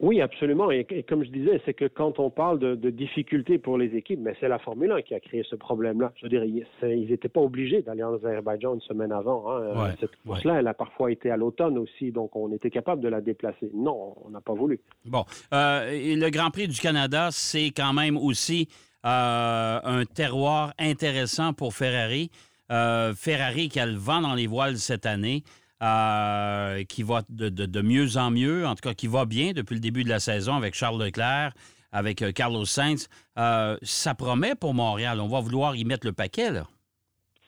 Oui, 0.00 0.20
absolument. 0.20 0.70
Et, 0.70 0.84
comme 1.08 1.24
je 1.24 1.30
disais, 1.30 1.60
c'est 1.64 1.74
que 1.74 1.86
quand 1.86 2.20
on 2.20 2.30
parle 2.30 2.58
de, 2.60 2.90
difficultés 2.90 3.58
pour 3.58 3.78
les 3.78 3.96
équipes, 3.96 4.20
mais 4.22 4.34
c'est 4.38 4.48
la 4.48 4.58
Formule 4.58 4.92
1 4.92 5.02
qui 5.02 5.14
a 5.14 5.20
créé 5.20 5.44
ce 5.48 5.56
problème-là. 5.56 6.12
Je 6.16 6.24
veux 6.24 6.28
dire, 6.28 6.44
ils 6.44 7.08
n'étaient 7.10 7.28
pas 7.28 7.40
obligés 7.40 7.82
d'aller 7.82 8.04
en 8.04 8.14
Azerbaïdjan 8.14 8.74
une 8.74 8.80
semaine 8.80 9.12
avant. 9.12 9.50
Hein. 9.50 9.94
Cette 10.00 10.14
course-là, 10.24 10.60
elle 10.60 10.68
a 10.68 10.74
parfois 10.74 11.10
été 11.10 11.30
à 11.30 11.36
l'automne 11.36 11.78
aussi, 11.78 12.12
donc 12.12 12.36
on 12.36 12.52
était 12.52 12.70
capable 12.70 13.02
de 13.02 13.08
la 13.08 13.20
déplacer. 13.20 13.70
Non, 13.74 14.14
on 14.24 14.30
n'a 14.30 14.40
pas 14.40 14.54
voulu. 14.54 14.80
Bon. 15.04 15.24
Euh, 15.52 15.90
le 15.90 16.30
Grand 16.30 16.50
Prix 16.50 16.68
du 16.68 16.80
Canada, 16.80 17.28
c'est 17.32 17.70
quand 17.70 17.92
même 17.92 18.16
aussi 18.16 18.68
euh, 19.04 19.80
un 19.82 20.04
terroir 20.04 20.74
intéressant 20.78 21.52
pour 21.52 21.74
Ferrari. 21.74 22.30
Euh, 22.70 23.14
Ferrari 23.14 23.68
qui 23.68 23.80
a 23.80 23.86
le 23.86 23.96
vent 23.96 24.20
dans 24.20 24.34
les 24.34 24.46
voiles 24.46 24.76
cette 24.76 25.06
année. 25.06 25.42
Euh, 25.80 26.82
qui 26.88 27.04
va 27.04 27.20
de, 27.28 27.82
mieux 27.82 28.16
en 28.16 28.32
mieux, 28.32 28.66
en 28.66 28.74
tout 28.74 28.88
cas 28.88 28.94
qui 28.94 29.06
va 29.06 29.26
bien 29.26 29.52
depuis 29.52 29.74
le 29.74 29.80
début 29.80 30.02
de 30.02 30.08
la 30.08 30.18
saison 30.18 30.54
avec 30.54 30.74
Charles 30.74 31.00
Leclerc, 31.00 31.52
avec 31.92 32.20
euh, 32.20 32.32
Carlos 32.32 32.64
Sainz. 32.64 33.08
Euh, 33.38 33.76
ça 33.82 34.16
promet 34.16 34.56
pour 34.56 34.74
Montréal. 34.74 35.20
On 35.20 35.28
va 35.28 35.38
vouloir 35.38 35.76
y 35.76 35.84
mettre 35.84 36.04
le 36.04 36.12
paquet, 36.12 36.50
là. 36.50 36.64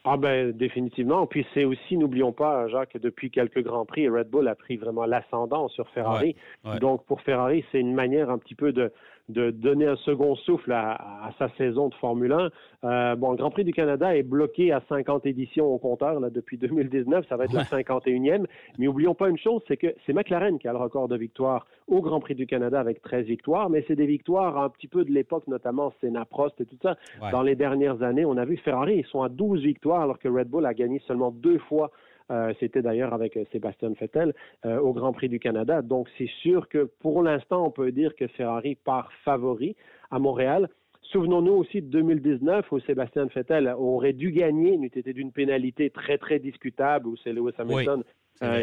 Ah 0.05 0.17
ben 0.17 0.53
définitivement. 0.53 1.27
Puis 1.27 1.45
c'est 1.53 1.65
aussi, 1.65 1.97
n'oublions 1.97 2.33
pas, 2.33 2.69
Jacques, 2.69 2.93
que 2.93 2.99
depuis 2.99 3.33
quelques 3.33 3.65
grands 3.65 3.85
prix, 3.85 4.09
Red 4.09 4.31
Bull 4.31 4.47
a 4.47 4.55
pris 4.55 4.77
vraiment 4.77 5.07
l'ascendant 5.07 5.69
sur 5.69 5.89
Ferrari. 5.91 6.37
Donc 6.81 7.05
pour 7.07 7.21
Ferrari, 7.23 7.65
c'est 7.71 7.81
une 7.81 7.95
manière 7.95 8.31
un 8.31 8.39
petit 8.39 8.55
peu 8.55 8.73
de, 8.73 8.93
de 9.29 9.50
donner 9.50 9.87
un 9.87 9.97
second 9.97 10.35
souffle 10.37 10.73
à, 10.73 11.31
sa 11.39 11.49
saison 11.57 11.89
de 11.89 11.95
Formule 11.95 12.33
1. 12.33 12.50
Euh, 12.83 13.17
bon, 13.17 13.33
le 13.33 13.37
Grand 13.37 13.50
Prix 13.50 13.65
du 13.65 13.73
Canada 13.73 14.17
est 14.17 14.23
bloqué 14.23 14.73
à 14.73 14.83
50 14.89 15.27
éditions 15.27 15.67
au 15.67 15.79
compteur 15.79 16.19
là, 16.21 16.31
depuis 16.31 16.59
2019. 16.59 17.27
Ça 17.29 17.37
va 17.37 17.45
être 17.45 17.53
la 17.53 17.65
51e. 17.65 18.47
Mais 18.79 18.89
oublions 18.89 19.15
pas 19.15 19.29
une 19.29 19.39
chose, 19.39 19.62
c'est 19.69 19.77
que 19.77 19.95
c'est 20.07 20.12
McLaren 20.12 20.59
qui 20.59 20.69
a 20.69 20.73
le 20.73 20.79
record 20.79 21.09
de 21.09 21.17
victoires 21.17 21.67
au 21.87 22.00
Grand 22.00 22.21
Prix 22.21 22.35
du 22.35 22.47
Canada 22.47 22.81
avec 22.81 23.03
13 23.03 23.27
victoires. 23.27 23.71
Mais 23.71 23.85
c'est 23.87 23.97
des 23.97 24.07
victoires 24.07 24.59
un 24.59 24.69
petit 24.69 24.89
peu 24.89 25.05
de 25.05 25.11
l'époque, 25.11 25.47
notamment 25.47 25.93
Senna 26.00 26.25
Prost 26.25 26.61
et 26.61 26.67
tout 26.67 26.79
ça. 26.83 26.97
Dans 27.31 27.43
les 27.43 27.55
dernières 27.55 28.03
années, 28.03 28.25
on 28.25 28.37
a 28.37 28.45
vu 28.45 28.57
Ferrari, 28.57 28.99
ils 28.99 29.07
sont 29.07 29.23
à 29.23 29.29
12 29.29 29.62
victoires 29.62 30.03
alors 30.03 30.19
que 30.19 30.29
Red 30.29 30.49
Bull 30.49 30.67
a 30.67 30.75
gagné 30.75 31.00
seulement 31.07 31.31
deux 31.31 31.59
fois 31.59 31.91
euh, 32.31 32.53
c'était 32.61 32.83
d'ailleurs 32.83 33.13
avec 33.13 33.37
euh, 33.37 33.45
Sébastien 33.51 33.93
Vettel 34.01 34.35
euh, 34.65 34.79
au 34.79 34.93
Grand 34.93 35.13
Prix 35.13 35.29
du 35.29 35.41
Canada. 35.41 35.83
Donc 35.83 36.09
c'est 36.17 36.31
sûr 36.43 36.69
que 36.69 36.85
pour 37.01 37.23
l'instant, 37.23 37.67
on 37.67 37.71
peut 37.71 37.91
dire 37.93 38.15
que 38.15 38.27
Ferrari 38.29 38.77
part 38.77 39.11
favori 39.25 39.77
à 40.11 40.19
Montréal. 40.19 40.69
Souvenons-nous 41.03 41.55
aussi 41.55 41.83
de 41.83 41.89
2019 41.89 42.71
où 42.71 42.79
Sébastien 42.81 43.27
Vettel 43.35 43.75
aurait 43.77 44.13
dû 44.13 44.31
gagner, 44.31 44.77
n'eût 44.77 44.87
été 44.87 45.13
d'une 45.13 45.33
pénalité 45.33 45.91
très 45.91 46.19
très 46.19 46.39
discutable 46.39 47.09
où 47.09 47.17
c'est 47.17 47.33
Lewis 47.33 47.55
Hamilton 47.59 48.05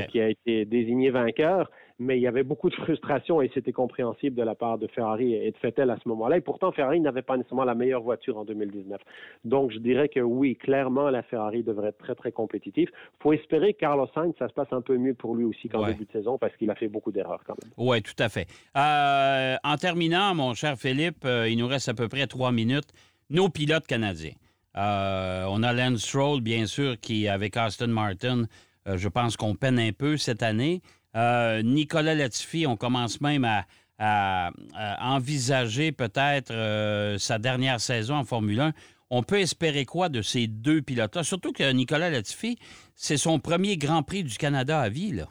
qui 0.10 0.20
a 0.20 0.30
été 0.30 0.66
désigné 0.66 1.10
vainqueur 1.10 1.70
mais 2.00 2.18
il 2.18 2.22
y 2.22 2.28
avait 2.28 2.44
beaucoup 2.44 2.70
de 2.70 2.76
frustration 2.76 3.42
et 3.42 3.50
c'était 3.54 3.72
compréhensible 3.72 4.36
de 4.36 4.44
la 4.44 4.56
part 4.56 4.78
de 4.78 4.88
Ferrari 4.88 5.34
et 5.34 5.52
de 5.52 5.58
Vettel 5.62 5.90
à 5.90 5.98
ce 6.02 6.08
moment-là. 6.10 6.38
Et 6.38 6.42
pourtant, 6.42 6.72
Ferrari 6.72 7.00
n'avait 7.00 7.24
pas 7.24 7.38
nécessairement 7.38 7.64
la 7.64 7.74
meilleure 7.74 8.04
voiture 8.04 8.38
en 8.38 8.46
2019. 8.46 9.02
Donc, 9.46 9.72
je 9.72 9.80
dirais 9.80 10.08
que 10.08 10.20
oui, 10.20 10.56
clairement, 10.56 11.10
la 11.10 11.24
Ferrari 11.24 11.64
devrait 11.64 11.90
être 11.90 11.98
très, 11.98 12.16
très 12.16 12.32
compétitive. 12.32 12.90
Il 12.94 13.24
faut 13.24 13.34
espérer 13.34 13.74
que 13.74 13.80
Carlos 13.80 14.08
Sainz, 14.14 14.34
ça 14.38 14.48
se 14.48 14.54
passe 14.54 14.72
un 14.72 14.82
peu 14.82 14.98
mieux 14.98 15.16
pour 15.16 15.36
lui 15.36 15.44
aussi 15.46 15.70
qu'en 15.70 15.88
début 15.88 16.06
de 16.06 16.12
saison 16.12 16.38
parce 16.38 16.56
qu'il 16.58 16.70
a 16.70 16.76
fait 16.76 16.88
beaucoup 16.88 17.12
d'erreurs 17.12 17.42
quand 17.46 17.56
même. 17.64 17.72
Oui, 17.78 18.02
tout 18.02 18.16
à 18.20 18.30
fait. 18.30 18.48
Euh, 18.76 19.56
en 19.64 19.78
terminant, 19.78 20.36
mon 20.36 20.54
cher 20.54 20.78
Philippe, 20.78 21.26
euh, 21.26 21.50
il 21.50 21.58
nous 21.58 21.68
reste 21.68 21.90
à 21.90 21.94
peu 21.96 22.08
près 22.08 22.28
trois 22.28 22.52
minutes. 22.52 22.90
Nos 23.30 23.50
pilotes 23.50 23.88
canadiens. 23.88 24.34
Euh, 24.78 25.46
on 25.50 25.64
a 25.64 25.74
Lance 25.74 26.02
Stroll, 26.02 26.42
bien 26.42 26.68
sûr, 26.68 27.00
qui, 27.00 27.28
avec 27.28 27.58
Aston 27.58 27.88
Martin, 27.88 28.44
je 28.96 29.08
pense 29.10 29.36
qu'on 29.36 29.56
peine 29.56 29.80
un 29.80 29.92
peu 29.92 30.18
cette 30.18 30.44
année. 30.44 30.82
Euh, 31.16 31.62
Nicolas 31.64 32.16
Latifi, 32.16 32.68
on 32.68 32.78
commence 32.78 33.22
même 33.22 33.46
à, 33.46 33.66
envisager 35.00 35.92
peut-être 35.92 36.52
euh, 36.52 37.18
sa 37.18 37.40
dernière 37.40 37.82
saison 37.82 38.16
en 38.16 38.24
Formule 38.24 38.60
1. 38.60 38.74
On 39.10 39.24
peut 39.24 39.40
espérer 39.40 39.86
quoi 39.86 40.10
de 40.10 40.22
ces 40.22 40.46
deux 40.46 40.84
pilotes-là? 40.84 41.24
Surtout 41.24 41.52
que 41.52 41.72
Nicolas 41.72 42.12
Latifi, 42.12 42.60
c'est 42.94 43.18
son 43.18 43.40
premier 43.40 43.78
Grand 43.78 44.04
Prix 44.04 44.24
du 44.24 44.38
Canada 44.38 44.80
à 44.80 44.90
vie. 44.90 45.14
Là. 45.14 45.28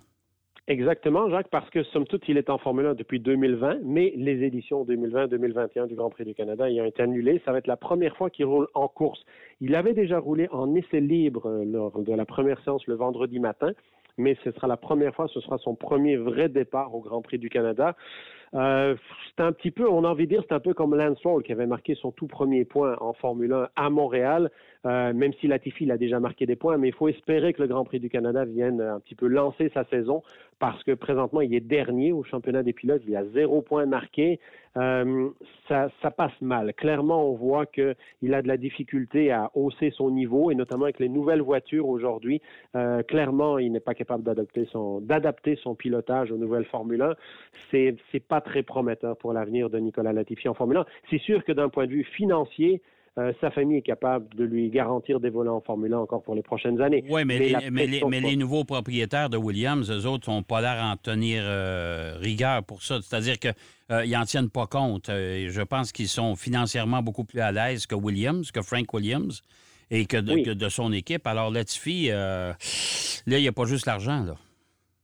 Exactement, 0.69 1.31
Jacques, 1.31 1.49
parce 1.49 1.71
que 1.71 1.85
somme 1.85 2.07
toute, 2.09 2.29
il 2.29 2.39
est 2.39 2.51
en 2.51 2.59
Formule 2.59 2.87
1 2.87 2.95
depuis 2.95 3.21
2020, 3.21 3.79
mais 3.85 4.13
les 4.17 4.43
éditions 4.43 4.85
2020-2021 4.85 5.87
du 5.87 5.95
Grand 5.95 6.11
Prix 6.11 6.25
du 6.25 6.35
Canada 6.35 6.69
ayant 6.69 6.85
été 6.85 7.05
annulées, 7.05 7.41
ça 7.45 7.53
va 7.53 7.59
être 7.59 7.69
la 7.69 7.77
première 7.77 8.17
fois 8.17 8.31
qu'il 8.31 8.47
roule 8.47 8.67
en 8.75 8.89
course. 8.89 9.25
Il 9.61 9.77
avait 9.77 9.95
déjà 9.95 10.19
roulé 10.19 10.49
en 10.51 10.75
essai 10.75 10.99
libre 10.99 11.47
euh, 11.47 11.65
lors 11.65 12.03
de 12.03 12.13
la 12.13 12.25
première 12.25 12.61
séance 12.65 12.85
le 12.89 12.95
vendredi 12.95 13.39
matin 13.39 13.75
mais 14.19 14.37
ce 14.45 14.51
sera 14.53 14.67
la 14.67 14.77
première 14.77 15.15
fois, 15.15 15.29
ce 15.29 15.41
sera 15.41 15.59
son 15.59 15.75
premier 15.75 16.17
vrai 16.17 16.49
départ 16.49 16.95
au 16.95 17.01
Grand 17.01 17.23
Prix 17.23 17.39
du 17.39 17.49
Canada. 17.49 17.97
Euh, 18.55 18.95
c'est 19.27 19.43
un 19.43 19.53
petit 19.53 19.71
peu, 19.71 19.89
on 19.89 20.05
a 20.05 20.09
envie 20.09 20.25
de 20.25 20.31
dire, 20.31 20.43
c'est 20.49 20.55
un 20.55 20.61
peu 20.61 20.73
comme 20.73 20.95
Lance 20.95 21.19
Stroll 21.19 21.43
qui 21.43 21.53
avait 21.53 21.67
marqué 21.67 21.95
son 21.97 22.13
tout 22.13 22.27
premier 22.27 22.65
point 22.65 22.97
en 23.01 23.13
Formule 23.13 23.53
1 23.53 23.69
à 23.77 23.91
Montréal, 23.91 24.51
euh, 24.87 25.13
même 25.13 25.33
si 25.35 25.49
Latifi 25.49 25.85
il 25.85 25.91
a 25.91 25.99
déjà 25.99 26.21
marqué 26.21 26.47
des 26.47 26.57
points, 26.57 26.79
mais 26.79 26.89
il 26.89 26.95
faut 26.95 27.09
espérer 27.09 27.53
que 27.53 27.61
le 27.61 27.69
Grand 27.69 27.85
Prix 27.85 28.01
du 28.01 28.09
Canada 28.09 28.45
vienne 28.45 28.81
un 28.81 29.01
petit 29.01 29.15
peu 29.17 29.27
lancer 29.27 29.71
sa 29.75 29.85
saison 29.87 30.23
parce 30.59 30.83
que 30.85 30.93
présentement, 30.93 31.43
il 31.43 31.55
est 31.55 31.61
dernier 31.61 32.13
au 32.13 32.23
championnat 32.23 32.63
des 32.63 32.73
pilotes, 32.73 33.03
il 33.07 33.15
a 33.17 33.25
zéro 33.27 33.63
point 33.63 33.87
marqué. 33.87 34.41
Euh, 34.77 35.31
ça, 35.69 35.89
ça, 36.03 36.11
passe 36.11 36.39
mal. 36.43 36.75
Clairement, 36.75 37.31
on 37.31 37.35
voit 37.35 37.65
qu'il 37.67 38.35
a 38.35 38.43
de 38.43 38.49
la 38.49 38.57
difficulté 38.57 39.31
à 39.33 39.51
hausser 39.55 39.91
son 39.91 40.11
niveau, 40.11 40.51
et 40.51 40.55
notamment 40.55 40.85
avec 40.85 40.99
les 40.99 41.09
nouvelles 41.09 41.41
voitures 41.41 41.89
aujourd'hui. 41.89 42.43
Euh, 42.75 43.03
clairement, 43.03 43.59
il 43.59 43.73
n'est 43.73 43.81
pas 43.81 43.95
capable 43.95 44.23
d'adapter 44.23 44.67
son, 44.67 45.01
d'adapter 45.01 45.57
son 45.57 45.75
pilotage 45.75 46.31
aux 46.31 46.37
nouvelles 46.37 46.67
Formule 46.67 47.03
1. 47.03 47.15
C'est, 47.71 47.97
c'est 48.13 48.27
pas 48.27 48.41
très 48.41 48.63
prometteur 48.63 49.17
pour 49.17 49.33
l'avenir 49.33 49.71
de 49.71 49.79
Nicolas 49.79 50.13
Latifi 50.13 50.49
en 50.49 50.55
Formule 50.55 50.79
1. 50.79 50.87
C'est 51.11 51.21
sûr 51.21 51.45
que 51.45 51.53
d'un 51.53 51.71
point 51.71 51.87
de 51.87 51.93
vue 51.93 52.05
financier, 52.05 52.83
euh, 53.19 53.33
sa 53.41 53.51
famille 53.51 53.79
est 53.79 53.83
capable 53.83 54.35
de 54.35 54.45
lui 54.45 54.69
garantir 54.69 55.21
des 55.21 55.31
volants 55.31 55.57
en 55.57 55.61
Formule 55.63 55.95
1 55.95 55.99
encore 56.01 56.23
pour 56.23 56.35
les 56.35 56.43
prochaines 56.43 56.83
années. 56.83 57.03
Oui, 57.09 57.25
mais, 57.25 57.39
les, 57.39 58.37
nouveaux 58.37 58.65
propriétaires 58.65 59.31
de 59.31 59.39
Williams, 59.39 59.91
eux 59.91 60.07
autres, 60.07 60.31
n'ont 60.31 60.43
pas 60.43 60.61
l'air 60.61 60.85
en 60.85 60.97
tenir 60.97 61.43
euh, 61.47 62.19
rigueur 62.21 62.63
pour 62.63 62.83
ça. 62.83 63.01
C'est-à-dire 63.01 63.39
qu'ils 63.39 63.55
euh, 63.91 64.07
n'en 64.07 64.25
tiennent 64.25 64.51
pas 64.51 64.67
compte. 64.67 65.07
je 65.09 65.63
pense 65.63 65.93
qu'ils 65.93 66.09
sont 66.09 66.37
financièrement 66.37 67.03
beaucoup 67.03 67.25
plus 67.25 67.41
à 67.41 67.53
l'aise 67.53 67.87
que 67.87 67.95
Williams, 67.95 68.51
que 68.51 68.61
Frank 68.61 68.93
Williams, 68.93 69.43
et 69.91 70.05
que 70.05 70.19
de, 70.19 70.45
que 70.45 70.51
de 70.51 70.69
son 70.69 70.93
équipe. 70.93 71.27
Alors, 71.27 71.51
Latifi, 71.51 72.09
là, 72.09 72.55
il 73.27 73.41
n'y 73.41 73.49
a 73.49 73.53
pas 73.53 73.65
juste 73.65 73.87
l'argent, 73.87 74.25
là. 74.25 74.35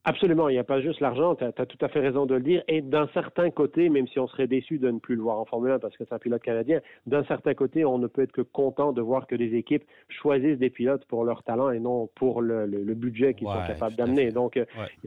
Absolument, 0.04 0.48
il 0.48 0.54
n'y 0.54 0.58
a 0.58 0.64
pas 0.64 0.80
juste 0.80 0.98
l'argent, 0.98 1.36
tu 1.36 1.44
as, 1.44 1.52
tout 1.52 1.78
à 1.80 1.86
fait 1.86 2.00
raison 2.00 2.26
de 2.26 2.34
le 2.34 2.42
dire. 2.42 2.64
Et 2.66 2.82
d'un 2.82 3.06
certain 3.14 3.50
côté, 3.50 3.88
même 3.88 4.08
si 4.08 4.18
on 4.18 4.26
serait 4.26 4.48
déçu 4.48 4.80
de 4.80 4.90
ne 4.90 4.98
plus 4.98 5.14
le 5.14 5.22
voir 5.22 5.38
en 5.38 5.44
Formule 5.44 5.70
1 5.70 5.78
parce 5.78 5.96
que 5.96 6.04
c'est 6.04 6.12
un 6.12 6.18
pilote 6.18 6.42
canadien, 6.42 6.80
d'un 7.06 7.22
certain 7.24 7.54
côté, 7.54 7.84
on 7.84 7.98
ne 7.98 8.08
peut 8.08 8.22
être 8.22 8.32
que 8.32 8.40
content 8.40 8.92
de 8.92 9.00
voir 9.00 9.28
que 9.28 9.36
les 9.36 9.54
équipes 9.54 9.84
choisissent 10.08 10.58
des 10.58 10.70
pilotes 10.70 11.04
pour 11.04 11.24
leur 11.24 11.44
talent 11.44 11.70
et 11.70 11.78
non 11.78 12.08
pour 12.16 12.42
le, 12.42 12.66
budget 12.94 13.34
qu'ils 13.34 13.46
sont 13.46 13.62
capables 13.64 13.94
d'amener. 13.94 14.32
Donc, 14.32 14.56
euh, 14.56 14.64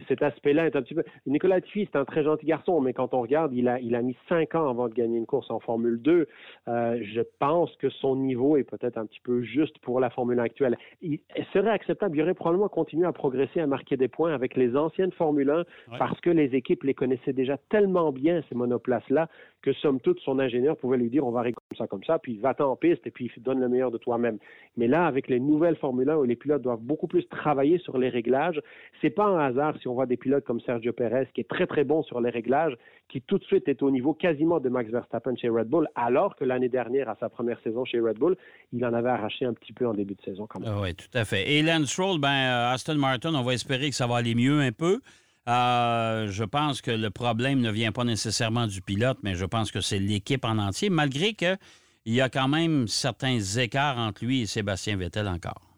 cet 0.07 0.21
aspect-là 0.21 0.67
est 0.67 0.75
un 0.77 0.81
petit 0.81 0.95
peu... 0.95 1.03
Nicolas 1.25 1.59
Tiffy, 1.59 1.89
c'est 1.91 1.97
un 1.97 2.05
très 2.05 2.23
gentil 2.23 2.45
garçon, 2.45 2.79
mais 2.79 2.93
quand 2.93 3.13
on 3.13 3.21
regarde, 3.21 3.53
il 3.53 3.67
a, 3.67 3.81
il 3.81 3.95
a 3.95 4.01
mis 4.01 4.15
cinq 4.29 4.55
ans 4.55 4.69
avant 4.69 4.87
de 4.87 4.93
gagner 4.93 5.17
une 5.17 5.25
course 5.25 5.51
en 5.51 5.59
Formule 5.59 6.01
2. 6.01 6.27
Euh, 6.67 6.99
je 7.03 7.21
pense 7.39 7.75
que 7.77 7.89
son 7.89 8.15
niveau 8.15 8.55
est 8.55 8.63
peut-être 8.63 8.97
un 8.97 9.05
petit 9.05 9.19
peu 9.21 9.41
juste 9.43 9.77
pour 9.79 9.99
la 9.99 10.09
Formule 10.09 10.39
1 10.39 10.43
actuelle. 10.43 10.77
Il 11.01 11.19
serait 11.51 11.69
acceptable, 11.69 12.17
il 12.17 12.21
aurait 12.21 12.33
probablement 12.33 12.69
continué 12.69 13.05
à 13.05 13.11
progresser, 13.11 13.59
à 13.59 13.67
marquer 13.67 13.97
des 13.97 14.07
points 14.07 14.33
avec 14.33 14.55
les 14.55 14.73
ancienne 14.85 15.11
Formule 15.11 15.49
1 15.49 15.63
parce 15.97 16.19
que 16.21 16.29
les 16.29 16.55
équipes 16.55 16.83
les 16.83 16.93
connaissaient 16.93 17.33
déjà 17.33 17.57
tellement 17.69 18.11
bien, 18.11 18.41
ces 18.49 18.55
monoplaces-là, 18.55 19.29
que 19.61 19.73
somme 19.73 19.99
toute, 19.99 20.19
son 20.19 20.39
ingénieur 20.39 20.77
pouvait 20.77 20.97
lui 20.97 21.09
dire 21.09 21.25
on 21.25 21.31
va 21.31 21.41
régler 21.41 21.57
comme 21.69 21.77
ça, 21.77 21.87
comme 21.87 22.03
ça, 22.03 22.19
puis 22.19 22.37
va-t'en 22.37 22.71
en 22.71 22.75
piste 22.75 23.05
et 23.07 23.11
puis 23.11 23.31
donne 23.37 23.59
le 23.59 23.67
meilleur 23.67 23.91
de 23.91 23.97
toi-même. 23.97 24.37
Mais 24.77 24.87
là, 24.87 25.07
avec 25.07 25.27
les 25.27 25.39
nouvelles 25.39 25.75
Formule 25.77 26.09
1 26.09 26.17
où 26.17 26.23
les 26.23 26.35
pilotes 26.35 26.61
doivent 26.61 26.81
beaucoup 26.81 27.07
plus 27.07 27.27
travailler 27.27 27.79
sur 27.79 27.97
les 27.97 28.09
réglages, 28.09 28.61
c'est 29.01 29.09
pas 29.09 29.25
un 29.25 29.39
hasard 29.39 29.75
si 29.81 29.87
on 29.87 29.93
voit 29.93 30.05
des 30.05 30.17
pilotes 30.17 30.45
comme 30.45 30.61
Sergio 30.61 30.93
Perez 30.93 31.27
qui 31.33 31.41
est 31.41 31.49
très 31.49 31.67
très 31.67 31.83
bon 31.83 32.03
sur 32.03 32.21
les 32.21 32.29
réglages, 32.29 32.75
qui 33.09 33.21
tout 33.21 33.37
de 33.37 33.43
suite 33.43 33.67
est 33.67 33.81
au 33.83 33.91
niveau 33.91 34.13
quasiment 34.13 34.59
de 34.59 34.69
Max 34.69 34.89
Verstappen 34.89 35.35
chez 35.35 35.49
Red 35.49 35.67
Bull, 35.67 35.87
alors 35.95 36.35
que 36.35 36.43
l'année 36.43 36.69
dernière, 36.69 37.09
à 37.09 37.15
sa 37.19 37.29
première 37.29 37.59
saison 37.61 37.85
chez 37.85 37.99
Red 37.99 38.17
Bull, 38.17 38.35
il 38.73 38.83
en 38.85 38.93
avait 38.93 39.09
arraché 39.09 39.45
un 39.45 39.53
petit 39.53 39.73
peu 39.73 39.87
en 39.87 39.93
début 39.93 40.15
de 40.15 40.21
saison 40.21 40.47
quand 40.47 40.59
même. 40.59 40.71
Ah 40.71 40.81
oui, 40.81 40.93
tout 40.93 41.05
à 41.13 41.25
fait. 41.25 41.51
Et 41.51 41.61
Lance 41.61 41.91
Stroll, 41.91 42.19
ben, 42.19 42.29
euh, 42.29 42.73
Aston 42.73 42.95
Martin, 42.95 43.33
on 43.35 43.43
va 43.43 43.53
espérer 43.53 43.89
que 43.89 43.95
ça 43.95 44.07
va 44.07 44.17
aller 44.17 44.35
mieux 44.35 44.59
un 44.59 44.71
peu. 44.77 45.01
Euh, 45.47 46.27
je 46.31 46.43
pense 46.43 46.81
que 46.81 46.91
le 46.91 47.09
problème 47.09 47.59
ne 47.61 47.71
vient 47.71 47.91
pas 47.91 48.03
nécessairement 48.03 48.67
du 48.67 48.81
pilote, 48.81 49.19
mais 49.23 49.35
je 49.35 49.45
pense 49.45 49.71
que 49.71 49.81
c'est 49.81 49.99
l'équipe 49.99 50.43
en 50.43 50.57
entier, 50.57 50.89
malgré 50.89 51.33
qu'il 51.33 51.57
y 52.05 52.21
a 52.21 52.29
quand 52.29 52.47
même 52.47 52.87
certains 52.87 53.39
écarts 53.39 53.97
entre 53.97 54.25
lui 54.25 54.41
et 54.41 54.45
Sébastien 54.47 54.97
Vettel 54.97 55.27
encore. 55.27 55.74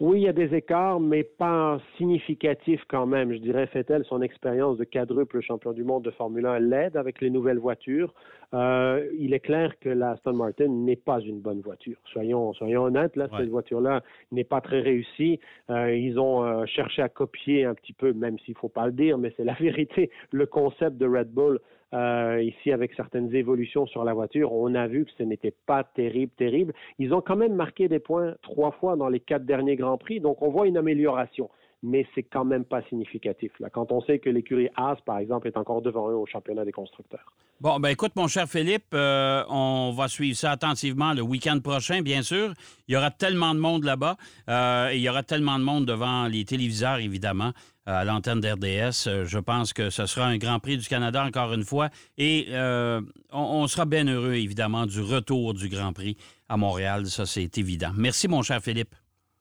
Oui, 0.00 0.20
il 0.20 0.24
y 0.24 0.28
a 0.28 0.32
des 0.32 0.54
écarts, 0.54 0.98
mais 0.98 1.24
pas 1.24 1.78
significatifs 1.98 2.82
quand 2.88 3.04
même. 3.04 3.34
Je 3.34 3.38
dirais, 3.38 3.68
Vettel, 3.72 4.02
son 4.06 4.22
expérience 4.22 4.78
de 4.78 4.84
quadruple 4.84 5.42
champion 5.42 5.72
du 5.72 5.84
monde 5.84 6.04
de 6.04 6.10
Formule 6.10 6.46
1 6.46 6.58
l'aide 6.60 6.96
avec 6.96 7.20
les 7.20 7.28
nouvelles 7.28 7.58
voitures. 7.58 8.14
Euh, 8.54 9.06
il 9.18 9.34
est 9.34 9.40
clair 9.40 9.78
que 9.78 9.90
la 9.90 10.12
Aston 10.12 10.32
Martin 10.32 10.68
n'est 10.68 10.96
pas 10.96 11.20
une 11.20 11.40
bonne 11.40 11.60
voiture. 11.60 11.98
Soyons, 12.14 12.54
soyons 12.54 12.84
honnêtes, 12.84 13.14
là, 13.14 13.28
cette 13.36 13.50
voiture-là 13.50 14.02
n'est 14.32 14.44
pas 14.44 14.62
très 14.62 14.80
réussie. 14.80 15.38
Euh, 15.68 15.94
ils 15.94 16.18
ont 16.18 16.44
euh, 16.44 16.64
cherché 16.64 17.02
à 17.02 17.10
copier 17.10 17.66
un 17.66 17.74
petit 17.74 17.92
peu, 17.92 18.14
même 18.14 18.38
s'il 18.38 18.54
ne 18.54 18.58
faut 18.58 18.70
pas 18.70 18.86
le 18.86 18.92
dire, 18.92 19.18
mais 19.18 19.34
c'est 19.36 19.44
la 19.44 19.52
vérité, 19.60 20.10
le 20.32 20.46
concept 20.46 20.96
de 20.96 21.06
Red 21.06 21.30
Bull. 21.30 21.60
Ici, 21.92 22.72
avec 22.72 22.94
certaines 22.94 23.34
évolutions 23.34 23.86
sur 23.86 24.04
la 24.04 24.14
voiture, 24.14 24.52
on 24.52 24.74
a 24.74 24.86
vu 24.86 25.04
que 25.04 25.10
ce 25.18 25.22
n'était 25.22 25.54
pas 25.66 25.84
terrible, 25.84 26.32
terrible. 26.36 26.72
Ils 26.98 27.12
ont 27.12 27.20
quand 27.20 27.36
même 27.36 27.54
marqué 27.54 27.88
des 27.88 27.98
points 27.98 28.34
trois 28.42 28.70
fois 28.72 28.96
dans 28.96 29.08
les 29.08 29.20
quatre 29.20 29.44
derniers 29.44 29.76
Grands 29.76 29.98
Prix, 29.98 30.20
donc 30.20 30.42
on 30.42 30.50
voit 30.50 30.66
une 30.66 30.76
amélioration 30.76 31.50
mais 31.82 32.06
c'est 32.14 32.22
quand 32.22 32.44
même 32.44 32.64
pas 32.64 32.82
significatif. 32.88 33.52
Là. 33.58 33.70
Quand 33.70 33.90
on 33.92 34.02
sait 34.02 34.18
que 34.18 34.28
l'écurie 34.28 34.68
Haas, 34.76 34.96
par 35.06 35.18
exemple, 35.18 35.48
est 35.48 35.56
encore 35.56 35.80
devant 35.80 36.10
eux 36.10 36.16
au 36.16 36.26
championnat 36.26 36.64
des 36.64 36.72
constructeurs. 36.72 37.32
Bon, 37.60 37.78
ben 37.78 37.90
écoute, 37.90 38.12
mon 38.16 38.26
cher 38.26 38.46
Philippe, 38.46 38.94
euh, 38.94 39.44
on 39.48 39.92
va 39.94 40.08
suivre 40.08 40.36
ça 40.36 40.50
attentivement 40.50 41.12
le 41.12 41.20
week-end 41.22 41.58
prochain, 41.62 42.00
bien 42.00 42.22
sûr. 42.22 42.54
Il 42.88 42.94
y 42.94 42.96
aura 42.96 43.10
tellement 43.10 43.54
de 43.54 43.60
monde 43.60 43.84
là-bas 43.84 44.16
euh, 44.48 44.90
et 44.90 44.96
il 44.96 45.02
y 45.02 45.08
aura 45.08 45.22
tellement 45.22 45.58
de 45.58 45.64
monde 45.64 45.84
devant 45.84 46.26
les 46.26 46.44
téléviseurs, 46.46 46.98
évidemment, 46.98 47.52
à 47.84 48.04
l'antenne 48.04 48.40
d'RDS. 48.40 49.24
Je 49.24 49.38
pense 49.38 49.74
que 49.74 49.90
ce 49.90 50.06
sera 50.06 50.26
un 50.26 50.38
Grand 50.38 50.58
Prix 50.58 50.78
du 50.78 50.88
Canada, 50.88 51.22
encore 51.22 51.52
une 51.52 51.64
fois. 51.64 51.90
Et 52.16 52.46
euh, 52.50 53.02
on, 53.30 53.66
sera 53.66 53.84
bien 53.84 54.06
heureux, 54.06 54.34
évidemment, 54.34 54.86
du 54.86 55.02
retour 55.02 55.52
du 55.52 55.68
Grand 55.68 55.92
Prix 55.92 56.16
à 56.48 56.56
Montréal. 56.56 57.06
Ça, 57.06 57.26
c'est 57.26 57.58
évident. 57.58 57.90
Merci, 57.94 58.26
mon 58.26 58.40
cher 58.40 58.62
Philippe. 58.62 58.94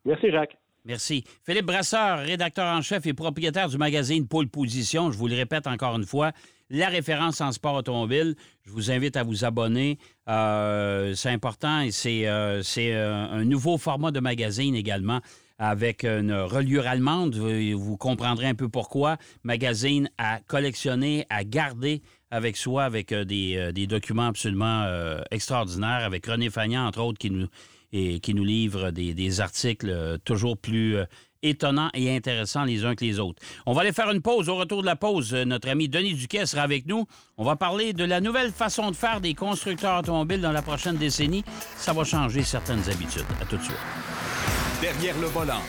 Merci, 0.04 0.30
Jacques. 0.30 0.59
Merci. 0.86 1.24
Philippe 1.46 1.66
Brasseur, 1.66 2.20
rédacteur 2.20 2.66
en 2.66 2.82
chef 2.82 3.06
et 3.06 3.14
propriétaire 3.14 3.68
du 3.68 3.78
magazine 3.78 4.28
Pôle 4.28 4.48
Position. 4.48 5.12
Je 5.12 5.18
vous 5.18 5.28
le 5.28 5.36
répète 5.36 5.68
encore 5.68 5.96
une 5.96 6.06
fois, 6.06 6.32
la 6.70 6.88
référence 6.88 7.42
en 7.42 7.52
sport 7.52 7.76
automobile. 7.76 8.36
Je 8.66 8.72
vous 8.72 8.92
invite 8.92 9.18
à 9.18 9.24
vous 9.24 9.44
abonner. 9.44 9.98
Euh, 10.30 11.14
c'est 11.16 11.30
important 11.30 11.82
et 11.82 11.92
c'est 11.92 12.28
euh, 12.28 12.62
euh, 12.78 13.28
un 13.32 13.44
nouveau 13.44 13.78
format 13.78 14.12
de 14.12 14.20
magazine 14.20 14.76
également 14.76 15.20
avec 15.58 16.06
une 16.06 16.32
reliure 16.32 16.88
allemande. 16.88 17.36
Vous, 17.36 17.98
comprendrez 17.98 18.48
un 18.48 18.56
peu 18.56 18.70
pourquoi. 18.70 19.18
Magazine 19.44 20.10
à 20.18 20.40
collectionner, 20.48 21.26
à 21.30 21.44
garder 21.44 22.02
avec 22.32 22.56
soi, 22.56 22.86
avec 22.86 23.14
des, 23.14 23.72
des, 23.74 23.86
documents 23.86 24.28
absolument 24.28 24.86
extraordinaires, 25.32 26.06
avec 26.06 26.26
René 26.28 26.50
Fagnan, 26.50 26.86
entre 26.88 27.02
autres, 27.02 27.18
qui 27.18 27.30
nous 27.30 27.48
et 27.92 28.20
qui 28.20 28.34
nous 28.34 28.44
livre 28.44 28.92
des, 28.92 29.42
articles 29.42 29.90
euh, 29.90 30.18
toujours 30.24 30.58
plus 30.58 30.98
euh, 30.98 31.06
étonnants 31.42 31.90
et 31.94 32.16
intéressants 32.16 32.64
les 32.64 32.86
uns 32.86 32.96
que 32.96 33.06
les 33.06 33.20
autres. 33.20 33.42
On 33.66 33.74
va 33.74 33.82
aller 33.82 33.92
faire 33.92 34.12
une 34.12 34.22
pause. 34.22 34.50
Au 34.50 34.56
retour 34.56 34.82
de 34.82 34.86
la 34.86 34.96
pause, 34.96 35.34
euh, 35.34 35.46
notre 35.46 35.70
ami 35.70 35.88
Denis 35.88 36.14
Duquet 36.14 36.46
sera 36.46 36.64
avec 36.64 36.86
nous. 36.86 37.06
On 37.38 37.44
va 37.44 37.56
parler 37.56 37.94
de 37.94 38.04
la 38.04 38.22
nouvelle 38.22 38.52
façon 38.52 38.92
de 38.92 38.96
faire 38.96 39.22
des 39.22 39.34
constructeurs 39.34 40.00
automobiles 40.00 40.42
dans 40.42 40.52
la 40.52 40.62
prochaine 40.62 40.98
décennie. 40.98 41.44
Ça 41.78 41.94
va 41.94 42.04
changer 42.04 42.44
certaines 42.44 42.88
habitudes. 42.90 43.26
À 43.42 43.46
tout 43.46 43.58
de 43.58 43.64
suite. 43.64 43.78
Derrière 44.82 45.18
le 45.20 45.28
volant. 45.28 45.62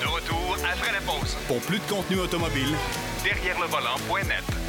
De 0.00 0.06
retour 0.06 0.56
après 0.70 0.92
la 0.92 1.00
pause. 1.00 1.36
Pour 1.48 1.60
plus 1.60 1.78
de 1.78 1.84
contenu 1.84 2.18
automobile, 2.18 2.74
derrière 3.24 3.58
le 3.60 3.66
volant.net. 3.66 4.63